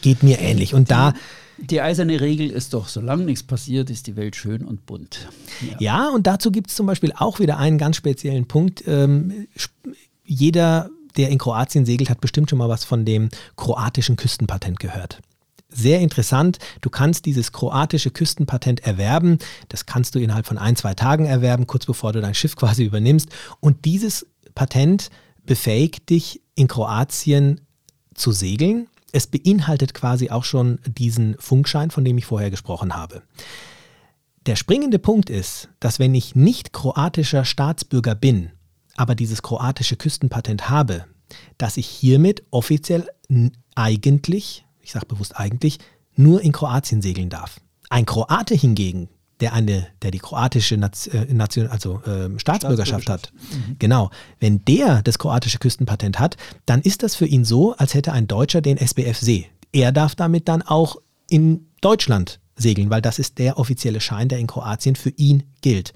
geht 0.00 0.22
mir 0.22 0.40
ähnlich. 0.40 0.74
Und 0.74 0.88
die, 0.88 0.94
da. 0.94 1.12
Die 1.58 1.80
eiserne 1.80 2.20
Regel 2.20 2.50
ist 2.50 2.74
doch, 2.74 2.88
solange 2.88 3.24
nichts 3.24 3.42
passiert, 3.42 3.90
ist 3.90 4.06
die 4.06 4.16
Welt 4.16 4.36
schön 4.36 4.62
und 4.64 4.86
bunt. 4.86 5.28
Ja, 5.60 5.76
ja 5.78 6.08
und 6.08 6.26
dazu 6.26 6.50
gibt 6.50 6.70
es 6.70 6.76
zum 6.76 6.86
Beispiel 6.86 7.12
auch 7.16 7.38
wieder 7.38 7.58
einen 7.58 7.78
ganz 7.78 7.96
speziellen 7.96 8.46
Punkt. 8.46 8.82
Ähm, 8.86 9.46
jeder, 10.24 10.90
der 11.16 11.30
in 11.30 11.38
Kroatien 11.38 11.86
segelt, 11.86 12.10
hat 12.10 12.20
bestimmt 12.20 12.50
schon 12.50 12.58
mal 12.58 12.68
was 12.68 12.84
von 12.84 13.04
dem 13.04 13.28
kroatischen 13.56 14.16
Küstenpatent 14.16 14.80
gehört 14.80 15.20
sehr 15.76 16.00
interessant. 16.00 16.58
Du 16.80 16.90
kannst 16.90 17.26
dieses 17.26 17.52
kroatische 17.52 18.10
Küstenpatent 18.10 18.80
erwerben. 18.80 19.38
Das 19.68 19.86
kannst 19.86 20.14
du 20.14 20.18
innerhalb 20.18 20.46
von 20.46 20.58
ein, 20.58 20.76
zwei 20.76 20.94
Tagen 20.94 21.26
erwerben, 21.26 21.66
kurz 21.66 21.86
bevor 21.86 22.12
du 22.12 22.20
dein 22.20 22.34
Schiff 22.34 22.56
quasi 22.56 22.84
übernimmst. 22.84 23.28
Und 23.60 23.84
dieses 23.84 24.26
Patent 24.56 25.10
befähigt 25.44 26.10
dich 26.10 26.42
in 26.56 26.66
Kroatien 26.66 27.60
zu 28.14 28.32
segeln. 28.32 28.88
Es 29.12 29.28
beinhaltet 29.28 29.94
quasi 29.94 30.30
auch 30.30 30.42
schon 30.42 30.80
diesen 30.84 31.36
Funkschein, 31.38 31.92
von 31.92 32.04
dem 32.04 32.18
ich 32.18 32.26
vorher 32.26 32.50
gesprochen 32.50 32.96
habe. 32.96 33.22
Der 34.46 34.56
springende 34.56 34.98
Punkt 34.98 35.30
ist, 35.30 35.68
dass 35.78 36.00
wenn 36.00 36.14
ich 36.14 36.34
nicht 36.34 36.72
kroatischer 36.72 37.44
Staatsbürger 37.44 38.16
bin, 38.16 38.50
aber 38.96 39.14
dieses 39.14 39.42
kroatische 39.42 39.96
Küstenpatent 39.96 40.68
habe, 40.68 41.04
dass 41.58 41.76
ich 41.76 41.86
hiermit 41.86 42.42
offiziell 42.50 43.08
eigentlich, 43.74 44.64
ich 44.80 44.92
sage 44.92 45.06
bewusst 45.06 45.36
eigentlich, 45.36 45.78
nur 46.14 46.40
in 46.40 46.52
Kroatien 46.52 47.02
segeln 47.02 47.28
darf. 47.28 47.60
Ein 47.90 48.06
Kroate 48.06 48.54
hingegen, 48.54 49.08
der 49.40 49.52
eine, 49.52 49.86
der 50.02 50.10
die 50.10 50.18
kroatische 50.18 50.76
äh, 50.76 51.32
Nation, 51.32 51.66
also 51.68 52.00
äh, 52.02 52.38
Staatsbürgerschaft 52.38 53.08
hat, 53.08 53.32
mhm. 53.50 53.76
genau, 53.78 54.10
wenn 54.40 54.64
der 54.64 55.02
das 55.02 55.18
kroatische 55.18 55.58
Küstenpatent 55.58 56.18
hat, 56.18 56.36
dann 56.64 56.80
ist 56.80 57.02
das 57.02 57.14
für 57.14 57.26
ihn 57.26 57.44
so, 57.44 57.74
als 57.74 57.94
hätte 57.94 58.12
ein 58.12 58.26
Deutscher 58.26 58.60
den 58.60 58.78
SBF 58.78 59.18
See. 59.18 59.46
Er 59.72 59.92
darf 59.92 60.14
damit 60.14 60.48
dann 60.48 60.62
auch 60.62 60.96
in 61.28 61.66
Deutschland 61.80 62.40
segeln, 62.56 62.88
weil 62.88 63.02
das 63.02 63.18
ist 63.18 63.38
der 63.38 63.58
offizielle 63.58 64.00
Schein, 64.00 64.28
der 64.28 64.38
in 64.38 64.46
Kroatien 64.46 64.96
für 64.96 65.10
ihn 65.10 65.42
gilt. 65.60 65.92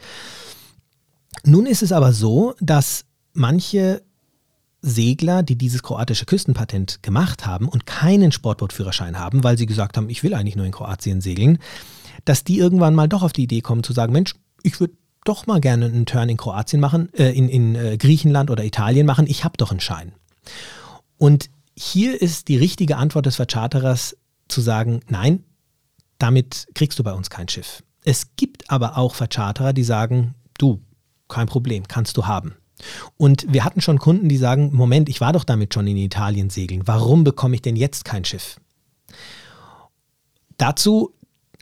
Nun 1.45 1.67
ist 1.67 1.83
es 1.83 1.93
aber 1.93 2.13
so, 2.13 2.55
dass 2.61 3.07
manche 3.33 4.03
Segler, 4.83 5.43
die 5.43 5.57
dieses 5.57 5.83
kroatische 5.83 6.25
Küstenpatent 6.25 7.03
gemacht 7.03 7.47
haben 7.47 7.69
und 7.69 7.87
keinen 7.87 8.33
Sportbootführerschein 8.33 9.19
haben, 9.19 9.45
weil 9.45 9.59
sie 9.59 9.67
gesagt 9.67 9.97
haben, 9.97 10.09
ich 10.09 10.23
will 10.23 10.35
eigentlich 10.35 10.57
nur 10.57 10.67
in 10.67 10.73
Kroatien 10.73 11.21
segeln, 11.21 11.59
dass 12.25 12.45
die 12.45 12.59
irgendwann 12.59 12.95
mal 12.95 13.09
doch 13.09 13.23
auf 13.23 13.33
die 13.33 13.45
Idee 13.45 13.61
kommen 13.61 13.83
zu 13.83 13.93
sagen, 13.93 14.13
Mensch, 14.13 14.35
ich 14.63 14.81
würde 14.81 14.95
doch 15.25 15.47
mal 15.47 15.61
gerne 15.61 15.87
einen 15.87 16.07
Turn 16.07 16.29
in 16.29 16.37
Kroatien 16.37 16.81
machen, 16.81 17.13
äh, 17.15 17.31
in, 17.31 17.49
in 17.49 17.75
äh, 17.75 17.97
Griechenland 17.99 18.51
oder 18.51 18.65
Italien 18.65 19.07
machen, 19.07 19.27
ich 19.27 19.45
habe 19.45 19.57
doch 19.57 19.71
einen 19.71 19.81
Schein. 19.81 20.13
Und 21.19 21.51
hier 21.77 22.21
ist 22.21 22.49
die 22.49 22.57
richtige 22.57 22.97
Antwort 22.97 23.27
des 23.27 23.37
Vercharterers 23.37 24.17
zu 24.49 24.61
sagen, 24.61 25.01
nein, 25.09 25.45
damit 26.19 26.69
kriegst 26.75 26.99
du 26.99 27.03
bei 27.03 27.13
uns 27.13 27.31
kein 27.31 27.49
Schiff. 27.49 27.83
Es 28.05 28.35
gibt 28.37 28.71
aber 28.71 28.97
auch 28.97 29.15
Vercharterer, 29.15 29.73
die 29.73 29.85
sagen, 29.85 30.35
du, 30.59 30.81
kein 31.29 31.47
Problem, 31.47 31.87
kannst 31.87 32.17
du 32.17 32.27
haben. 32.27 32.55
Und 33.17 33.47
wir 33.49 33.65
hatten 33.65 33.81
schon 33.81 33.99
Kunden, 33.99 34.29
die 34.29 34.37
sagen, 34.37 34.71
Moment, 34.73 35.09
ich 35.09 35.21
war 35.21 35.33
doch 35.33 35.45
damit 35.45 35.75
schon 35.75 35.87
in 35.87 35.97
Italien 35.97 36.51
segeln, 36.51 36.83
warum 36.87 37.25
bekomme 37.25 37.55
ich 37.55 37.63
denn 37.63 37.77
jetzt 37.77 38.05
kein 38.05 38.25
Schiff? 38.25 38.61
Dazu 40.57 41.15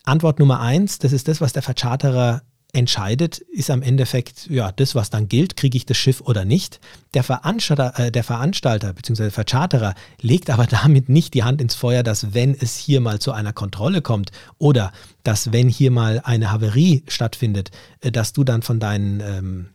Antwort 0.05 0.39
Nummer 0.39 0.61
eins, 0.61 0.99
das 0.99 1.13
ist 1.13 1.29
das, 1.29 1.41
was 1.41 1.53
der 1.53 1.63
Vercharterer 1.63 2.43
entscheidet, 2.73 3.39
ist 3.39 3.71
am 3.71 3.83
Endeffekt 3.83 4.47
ja 4.51 4.73
das, 4.73 4.95
was 4.95 5.09
dann 5.09 5.29
gilt, 5.29 5.57
kriege 5.57 5.77
ich 5.77 5.87
das 5.87 5.97
Schiff 5.97 6.21
oder 6.21 6.45
nicht. 6.45 6.81
Der 7.15 7.23
Veranstalter, 7.23 7.99
äh, 7.99 8.13
der 8.13 8.25
Veranstalter 8.25 8.93
bzw. 8.93 9.31
Vercharterer 9.31 9.95
legt 10.21 10.51
aber 10.51 10.67
damit 10.83 11.09
nicht 11.09 11.35
die 11.35 11.45
Hand 11.45 11.61
ins 11.61 11.75
Feuer, 11.75 12.03
dass 12.03 12.35
wenn 12.35 12.55
es 12.55 12.77
hier 12.77 13.01
mal 13.01 13.21
zu 13.21 13.33
einer 13.33 13.53
Kontrolle 13.53 14.03
kommt 14.03 14.31
oder 14.59 14.93
dass 15.25 15.53
wenn 15.53 15.69
hier 15.69 15.91
mal 15.91 16.21
eine 16.25 16.51
Haverie 16.51 17.05
stattfindet, 17.09 17.71
äh, 18.01 18.13
dass 18.13 18.33
du 18.33 18.45
dann 18.45 18.63
von 18.63 18.81
deinen 18.81 19.21
ähm, 19.21 19.69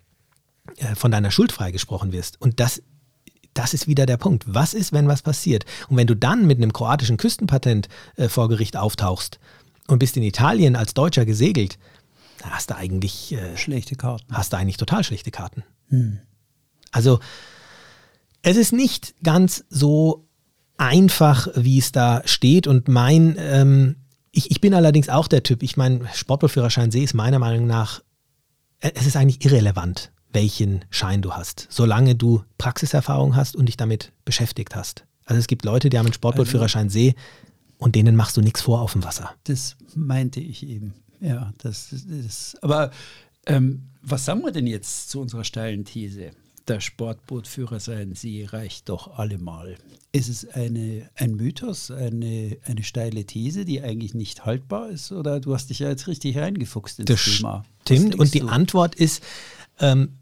äh, 0.78 0.95
von 0.95 1.12
deiner 1.12 1.32
Schuld 1.32 1.52
freigesprochen 1.52 2.12
wirst. 2.12 2.41
Und 2.41 2.60
das 2.60 2.82
das 3.56 3.76
ist 3.76 3.88
wieder 3.88 4.08
der 4.08 4.17
Punkt. 4.17 4.45
Was 4.47 4.73
ist, 4.73 4.93
wenn 4.93 5.08
was 5.08 5.21
passiert? 5.21 5.65
Und 5.88 5.95
wenn 5.95 6.08
du 6.08 6.15
dann 6.15 6.47
mit 6.47 6.58
einem 6.58 6.73
kroatischen 6.73 7.17
Küstenpatent 7.17 7.88
äh, 8.15 8.28
vor 8.28 8.49
Gericht 8.49 8.76
auftauchst, 8.76 9.39
und 9.88 9.99
bist 9.99 10.17
in 10.17 10.23
Italien 10.23 10.76
als 10.76 10.93
Deutscher 10.93 11.26
gesegelt, 11.26 11.78
dann 12.39 12.52
hast 12.52 12.69
du 12.69 12.76
eigentlich 12.76 13.34
äh, 13.34 13.58
schlechte 13.58 13.95
Karten. 13.95 14.26
Hast 14.36 14.54
du 14.54 14.58
eigentlich 14.58 14.78
total 14.78 15.04
schlechte 15.04 15.32
Karten. 15.32 15.63
Hm. 15.89 16.19
Also 16.91 17.19
es 18.41 18.58
ist 18.58 18.73
nicht 18.73 19.15
ganz 19.23 19.63
so 19.69 20.28
einfach, 20.78 21.47
wie 21.56 21.80
es 21.80 21.91
da 21.91 22.21
steht. 22.26 22.67
Und 22.67 22.88
mein, 22.88 23.36
ähm, 23.38 23.95
ich, 24.32 24.52
ich 24.52 24.62
bin 24.62 24.73
allerdings 24.73 25.10
auch 25.10 25.28
der 25.28 25.43
Typ, 25.43 25.63
ich 25.63 25.78
meine, 25.78 26.08
Sportbootführerschein 26.13 26.91
See 26.91 27.04
ist 27.04 27.13
meiner 27.13 27.39
Meinung 27.39 27.67
nach, 27.67 28.02
äh, 28.80 28.91
es 28.95 29.06
ist 29.06 29.15
eigentlich 29.15 29.45
irrelevant, 29.45 30.12
welchen 30.33 30.85
Schein 30.89 31.21
du 31.21 31.33
hast, 31.33 31.67
solange 31.69 32.15
du 32.15 32.43
Praxiserfahrung 32.57 33.35
hast 33.35 33.55
und 33.55 33.67
dich 33.67 33.77
damit 33.77 34.11
beschäftigt 34.25 34.75
hast. 34.75 35.05
Also 35.25 35.39
es 35.39 35.47
gibt 35.47 35.63
Leute, 35.63 35.89
die 35.89 35.97
haben 35.97 36.07
einen 36.07 36.13
Sportbootführerschein 36.13 36.89
See, 36.89 37.15
und 37.77 37.95
denen 37.95 38.15
machst 38.15 38.37
du 38.37 38.41
nichts 38.41 38.61
vor 38.61 38.81
auf 38.81 38.93
dem 38.93 39.03
Wasser. 39.03 39.33
Das 39.43 39.75
meinte 39.93 40.39
ich 40.39 40.65
eben. 40.65 40.93
Ja, 41.19 41.51
das 41.57 41.91
ist. 41.91 42.57
Aber 42.61 42.91
ähm, 43.45 43.89
was 44.01 44.23
sagen 44.23 44.41
wir 44.41 44.51
denn 44.51 44.67
jetzt 44.67 45.09
zu 45.09 45.19
unserer 45.19 45.43
steilen 45.43 45.83
These? 45.83 46.31
der 46.67 46.79
Sportbootführerschein 46.79 48.15
Sie 48.15 48.43
reicht 48.45 48.89
doch 48.89 49.17
allemal. 49.17 49.75
Ist 50.11 50.29
es 50.29 50.47
eine, 50.47 51.09
ein 51.15 51.35
Mythos, 51.35 51.91
eine, 51.91 52.57
eine 52.63 52.83
steile 52.83 53.25
These, 53.25 53.65
die 53.65 53.81
eigentlich 53.81 54.13
nicht 54.13 54.45
haltbar 54.45 54.89
ist? 54.89 55.11
Oder 55.11 55.39
du 55.39 55.53
hast 55.53 55.69
dich 55.69 55.79
ja 55.79 55.89
jetzt 55.89 56.07
richtig 56.07 56.37
reingefuchst 56.37 56.99
ins 56.99 57.07
das 57.07 57.23
Thema? 57.23 57.63
Stimmt, 57.81 58.15
und 58.15 58.33
die 58.33 58.39
du? 58.39 58.47
Antwort 58.47 58.95
ist, 58.95 59.23
ähm, 59.79 60.13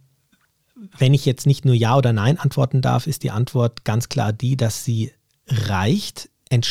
wenn 0.98 1.14
ich 1.14 1.26
jetzt 1.26 1.46
nicht 1.46 1.66
nur 1.66 1.76
Ja 1.76 1.98
oder 1.98 2.14
Nein 2.14 2.40
antworten 2.40 2.82
darf, 2.82 3.08
ist 3.08 3.24
die 3.24 3.32
Antwort 3.32 3.84
ganz 3.84 4.10
klar 4.10 4.34
die, 4.34 4.58
dass 4.58 4.84
sie 4.84 5.12
reicht. 5.48 6.30
Äh, 6.50 6.64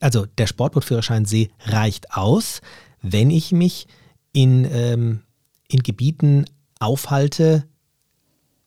also 0.00 0.26
der 0.26 0.46
Sportbootführerschein 0.46 1.24
See 1.24 1.50
reicht 1.64 2.12
aus, 2.12 2.60
wenn 3.02 3.30
ich 3.30 3.52
mich 3.52 3.86
in, 4.32 4.64
ähm, 4.70 5.22
in 5.68 5.82
Gebieten 5.82 6.44
aufhalte, 6.80 7.66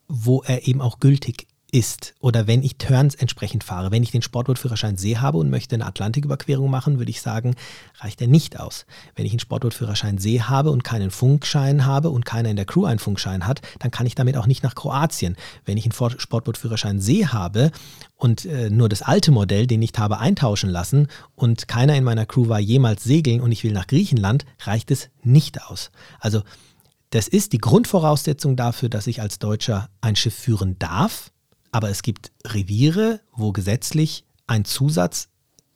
wo 0.07 0.41
er 0.43 0.67
eben 0.67 0.81
auch 0.81 0.99
gültig 0.99 1.47
ist 1.71 2.13
oder 2.19 2.47
wenn 2.47 2.63
ich 2.63 2.77
Turns 2.77 3.15
entsprechend 3.15 3.63
fahre. 3.63 3.91
Wenn 3.91 4.03
ich 4.03 4.12
den 4.12 4.21
Sportbootführerschein 4.21 4.97
See 4.97 5.17
habe 5.17 5.38
und 5.38 5.49
möchte 5.49 5.75
eine 5.75 5.86
Atlantiküberquerung 5.86 6.69
machen, 6.69 6.99
würde 6.99 7.10
ich 7.10 7.21
sagen, 7.21 7.55
reicht 7.99 8.21
er 8.21 8.27
nicht 8.27 8.60
aus. 8.60 8.86
Wenn 9.15 9.25
ich 9.25 9.31
einen 9.31 9.39
Sportbootführerschein 9.39 10.17
See 10.17 10.41
habe 10.41 10.69
und 10.69 10.84
keinen 10.84 11.12
Funkschein 11.12 11.86
habe 11.86 12.10
und 12.10 12.25
keiner 12.25 12.49
in 12.49 12.57
der 12.57 12.65
Crew 12.65 12.86
einen 12.86 12.99
Funkschein 12.99 13.47
hat, 13.47 13.62
dann 13.79 13.89
kann 13.89 14.05
ich 14.05 14.15
damit 14.15 14.36
auch 14.36 14.47
nicht 14.47 14.63
nach 14.63 14.75
Kroatien. 14.75 15.38
Wenn 15.65 15.77
ich 15.77 15.86
einen 15.86 16.19
Sportbootführerschein 16.19 16.99
See 16.99 17.25
habe 17.25 17.71
und 18.17 18.45
äh, 18.45 18.69
nur 18.69 18.89
das 18.89 19.01
alte 19.01 19.31
Modell, 19.31 19.65
den 19.65 19.81
ich 19.81 19.93
habe, 19.97 20.19
eintauschen 20.19 20.69
lassen 20.69 21.07
und 21.36 21.69
keiner 21.69 21.95
in 21.95 22.03
meiner 22.03 22.25
Crew 22.25 22.49
war 22.49 22.60
jemals 22.60 23.03
segeln 23.05 23.39
und 23.39 23.51
ich 23.51 23.63
will 23.63 23.71
nach 23.71 23.88
Griechenland, 23.88 24.45
reicht 24.60 24.91
es 24.91 25.10
nicht 25.23 25.63
aus. 25.63 25.91
Also 26.19 26.41
das 27.12 27.27
ist 27.27 27.53
die 27.53 27.60
Grundvoraussetzung 27.60 28.55
dafür, 28.55 28.89
dass 28.89 29.07
ich 29.07 29.21
als 29.21 29.39
Deutscher 29.39 29.89
ein 30.01 30.15
Schiff 30.15 30.36
führen 30.36 30.77
darf. 30.79 31.31
Aber 31.71 31.89
es 31.89 32.03
gibt 32.03 32.31
Reviere, 32.45 33.21
wo 33.34 33.51
gesetzlich 33.51 34.25
ein 34.47 34.65
Zusatz 34.65 35.29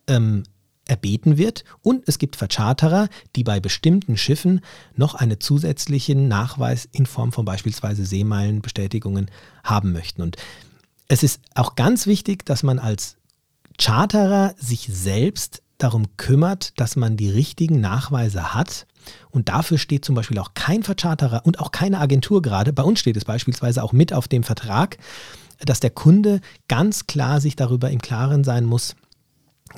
ähm, 0.07 0.43
erbeten 0.87 1.37
wird. 1.37 1.63
Und 1.81 2.03
es 2.07 2.19
gibt 2.19 2.35
Vercharterer, 2.35 3.09
die 3.35 3.43
bei 3.43 3.59
bestimmten 3.59 4.17
Schiffen 4.17 4.61
noch 4.95 5.15
einen 5.15 5.39
zusätzlichen 5.39 6.27
Nachweis 6.27 6.87
in 6.91 7.05
Form 7.05 7.31
von 7.31 7.45
beispielsweise 7.45 8.05
Seemeilenbestätigungen 8.05 9.31
haben 9.63 9.91
möchten. 9.93 10.21
Und 10.21 10.37
es 11.07 11.23
ist 11.23 11.41
auch 11.53 11.75
ganz 11.75 12.07
wichtig, 12.07 12.45
dass 12.45 12.63
man 12.63 12.79
als 12.79 13.17
Charterer 13.79 14.53
sich 14.57 14.89
selbst 14.91 15.61
darum 15.77 16.17
kümmert, 16.17 16.79
dass 16.79 16.95
man 16.95 17.17
die 17.17 17.29
richtigen 17.29 17.81
Nachweise 17.81 18.53
hat 18.53 18.87
und 19.31 19.49
dafür 19.49 19.77
steht 19.77 20.05
zum 20.05 20.15
Beispiel 20.15 20.39
auch 20.39 20.53
kein 20.53 20.83
Vercharterer 20.83 21.41
und 21.45 21.59
auch 21.59 21.71
keine 21.71 21.99
Agentur 21.99 22.41
gerade. 22.41 22.73
Bei 22.73 22.83
uns 22.83 22.99
steht 22.99 23.17
es 23.17 23.25
beispielsweise 23.25 23.83
auch 23.83 23.91
mit 23.93 24.13
auf 24.13 24.27
dem 24.27 24.43
Vertrag, 24.43 24.97
dass 25.59 25.79
der 25.79 25.89
Kunde 25.89 26.41
ganz 26.67 27.07
klar 27.07 27.41
sich 27.41 27.55
darüber 27.55 27.89
im 27.91 28.01
Klaren 28.01 28.43
sein 28.43 28.65
muss, 28.65 28.95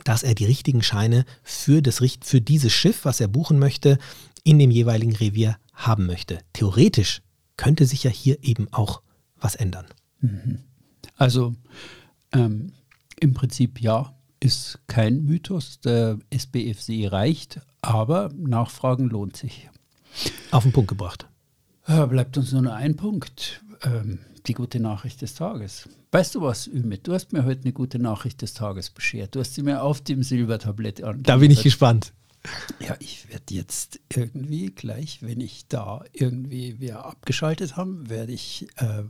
dass 0.03 0.23
er 0.23 0.35
die 0.35 0.45
richtigen 0.45 0.83
Scheine 0.83 1.25
für, 1.43 1.81
das, 1.81 2.01
für 2.21 2.41
dieses 2.41 2.73
Schiff, 2.73 3.05
was 3.05 3.19
er 3.19 3.27
buchen 3.27 3.59
möchte, 3.59 3.97
in 4.43 4.59
dem 4.59 4.71
jeweiligen 4.71 5.15
Revier 5.15 5.57
haben 5.73 6.05
möchte. 6.05 6.39
Theoretisch 6.53 7.21
könnte 7.57 7.85
sich 7.85 8.03
ja 8.03 8.11
hier 8.11 8.43
eben 8.43 8.67
auch 8.71 9.01
was 9.39 9.55
ändern. 9.55 9.85
Mhm. 10.21 10.59
Also 11.15 11.55
ähm, 12.33 12.73
im 13.19 13.33
Prinzip 13.33 13.81
ja, 13.81 14.13
ist 14.39 14.79
kein 14.87 15.23
Mythos. 15.23 15.79
Der 15.79 16.19
SBFC 16.29 17.11
reicht, 17.11 17.59
aber 17.81 18.29
Nachfragen 18.35 19.09
lohnt 19.09 19.35
sich. 19.37 19.69
Auf 20.51 20.63
den 20.63 20.71
Punkt 20.71 20.89
gebracht. 20.89 21.27
Ja, 21.87 22.05
bleibt 22.05 22.37
uns 22.37 22.51
nur 22.51 22.63
noch 22.63 22.73
ein 22.73 22.95
Punkt. 22.95 23.61
Ähm, 23.83 24.19
die 24.47 24.53
gute 24.53 24.79
Nachricht 24.79 25.21
des 25.21 25.35
Tages. 25.35 25.89
Weißt 26.11 26.35
du 26.35 26.41
was, 26.41 26.67
Ümit? 26.67 27.07
Du 27.07 27.13
hast 27.13 27.33
mir 27.33 27.45
heute 27.45 27.61
eine 27.63 27.73
gute 27.73 27.99
Nachricht 27.99 28.41
des 28.41 28.53
Tages 28.53 28.89
beschert. 28.89 29.35
Du 29.35 29.39
hast 29.39 29.55
sie 29.55 29.63
mir 29.63 29.81
auf 29.81 30.01
dem 30.01 30.23
Silbertablett 30.23 31.03
angegeben. 31.03 31.23
Da 31.23 31.37
bin 31.37 31.51
ich 31.51 31.63
gespannt. 31.63 32.13
Ja, 32.79 32.95
ich 32.99 33.29
werde 33.29 33.53
jetzt 33.53 33.99
irgendwie 34.13 34.67
gleich, 34.67 35.19
wenn 35.21 35.41
ich 35.41 35.67
da 35.67 36.03
irgendwie 36.13 36.79
wir 36.79 37.05
abgeschaltet 37.05 37.75
haben, 37.75 38.09
werde 38.09 38.31
ich 38.31 38.67
äh, 38.77 39.03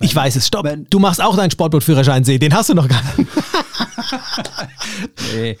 ich 0.00 0.14
weiß 0.14 0.36
es, 0.36 0.48
stopp. 0.48 0.66
du 0.90 0.98
machst 0.98 1.22
auch 1.22 1.36
deinen 1.36 1.50
Sportbootführerschein, 1.50 2.24
See, 2.24 2.38
den 2.38 2.52
hast 2.52 2.68
du 2.68 2.74
noch 2.74 2.88
gar 2.88 3.02
nicht. 3.16 3.30
nee. 5.34 5.56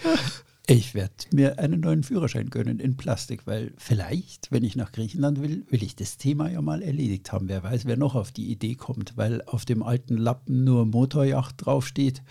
Ich 0.66 0.94
werde 0.94 1.12
mir 1.30 1.58
einen 1.58 1.80
neuen 1.80 2.02
Führerschein 2.02 2.48
gönnen 2.48 2.80
in 2.80 2.96
Plastik, 2.96 3.46
weil 3.46 3.74
vielleicht, 3.76 4.50
wenn 4.50 4.64
ich 4.64 4.76
nach 4.76 4.92
Griechenland 4.92 5.42
will, 5.42 5.66
will 5.68 5.82
ich 5.82 5.94
das 5.94 6.16
Thema 6.16 6.50
ja 6.50 6.62
mal 6.62 6.80
erledigt 6.80 7.32
haben. 7.32 7.48
Wer 7.48 7.62
weiß, 7.62 7.84
wer 7.84 7.98
noch 7.98 8.14
auf 8.14 8.32
die 8.32 8.50
Idee 8.50 8.74
kommt, 8.74 9.14
weil 9.16 9.42
auf 9.42 9.66
dem 9.66 9.82
alten 9.82 10.16
Lappen 10.16 10.64
nur 10.64 10.86
Motorjacht 10.86 11.56
draufsteht. 11.58 12.22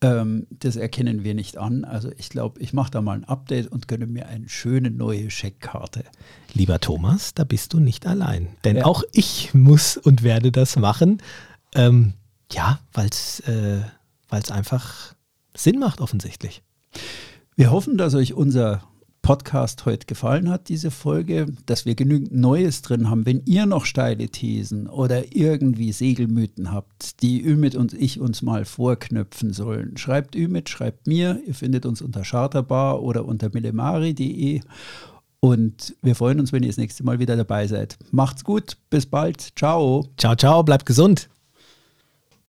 Ähm, 0.00 0.48
das 0.50 0.74
erkennen 0.74 1.22
wir 1.22 1.34
nicht 1.34 1.58
an. 1.58 1.84
Also 1.84 2.10
ich 2.16 2.28
glaube, 2.28 2.60
ich 2.60 2.72
mache 2.72 2.90
da 2.90 3.02
mal 3.02 3.18
ein 3.18 3.24
Update 3.24 3.68
und 3.68 3.86
gönne 3.86 4.06
mir 4.06 4.26
eine 4.26 4.48
schöne 4.48 4.90
neue 4.90 5.30
Scheckkarte. 5.30 6.02
Lieber 6.54 6.80
Thomas, 6.80 7.34
da 7.34 7.44
bist 7.44 7.72
du 7.72 7.78
nicht 7.78 8.04
allein. 8.04 8.48
Denn 8.64 8.78
ja. 8.78 8.84
auch 8.84 9.04
ich 9.12 9.54
muss 9.54 9.96
und 9.96 10.24
werde 10.24 10.50
das 10.50 10.74
machen. 10.74 11.22
Ähm, 11.76 12.14
ja, 12.50 12.80
weil 12.94 13.10
es 13.10 13.40
äh, 13.40 13.82
einfach 14.28 15.14
Sinn 15.54 15.78
macht 15.78 16.00
offensichtlich. 16.00 16.62
Wir 17.60 17.72
hoffen, 17.72 17.98
dass 17.98 18.14
euch 18.14 18.32
unser 18.32 18.80
Podcast 19.20 19.84
heute 19.84 20.06
gefallen 20.06 20.48
hat, 20.48 20.70
diese 20.70 20.90
Folge, 20.90 21.44
dass 21.66 21.84
wir 21.84 21.94
genügend 21.94 22.34
Neues 22.34 22.80
drin 22.80 23.10
haben. 23.10 23.26
Wenn 23.26 23.42
ihr 23.44 23.66
noch 23.66 23.84
steile 23.84 24.30
Thesen 24.30 24.86
oder 24.86 25.36
irgendwie 25.36 25.92
Segelmythen 25.92 26.72
habt, 26.72 27.20
die 27.20 27.44
Ümit 27.44 27.74
und 27.76 27.92
ich 27.92 28.18
uns 28.18 28.40
mal 28.40 28.64
vorknöpfen 28.64 29.52
sollen, 29.52 29.98
schreibt 29.98 30.36
Ümit, 30.36 30.70
schreibt 30.70 31.06
mir. 31.06 31.38
Ihr 31.46 31.54
findet 31.54 31.84
uns 31.84 32.00
unter 32.00 32.24
charterbar 32.24 33.02
oder 33.02 33.26
unter 33.26 33.50
millemari.de. 33.52 34.62
Und 35.40 35.96
wir 36.00 36.14
freuen 36.14 36.40
uns, 36.40 36.54
wenn 36.54 36.62
ihr 36.62 36.70
das 36.70 36.78
nächste 36.78 37.04
Mal 37.04 37.18
wieder 37.18 37.36
dabei 37.36 37.66
seid. 37.66 37.98
Macht's 38.10 38.42
gut, 38.42 38.78
bis 38.88 39.04
bald. 39.04 39.52
Ciao. 39.54 40.06
Ciao, 40.16 40.34
ciao, 40.34 40.62
bleibt 40.62 40.86
gesund. 40.86 41.29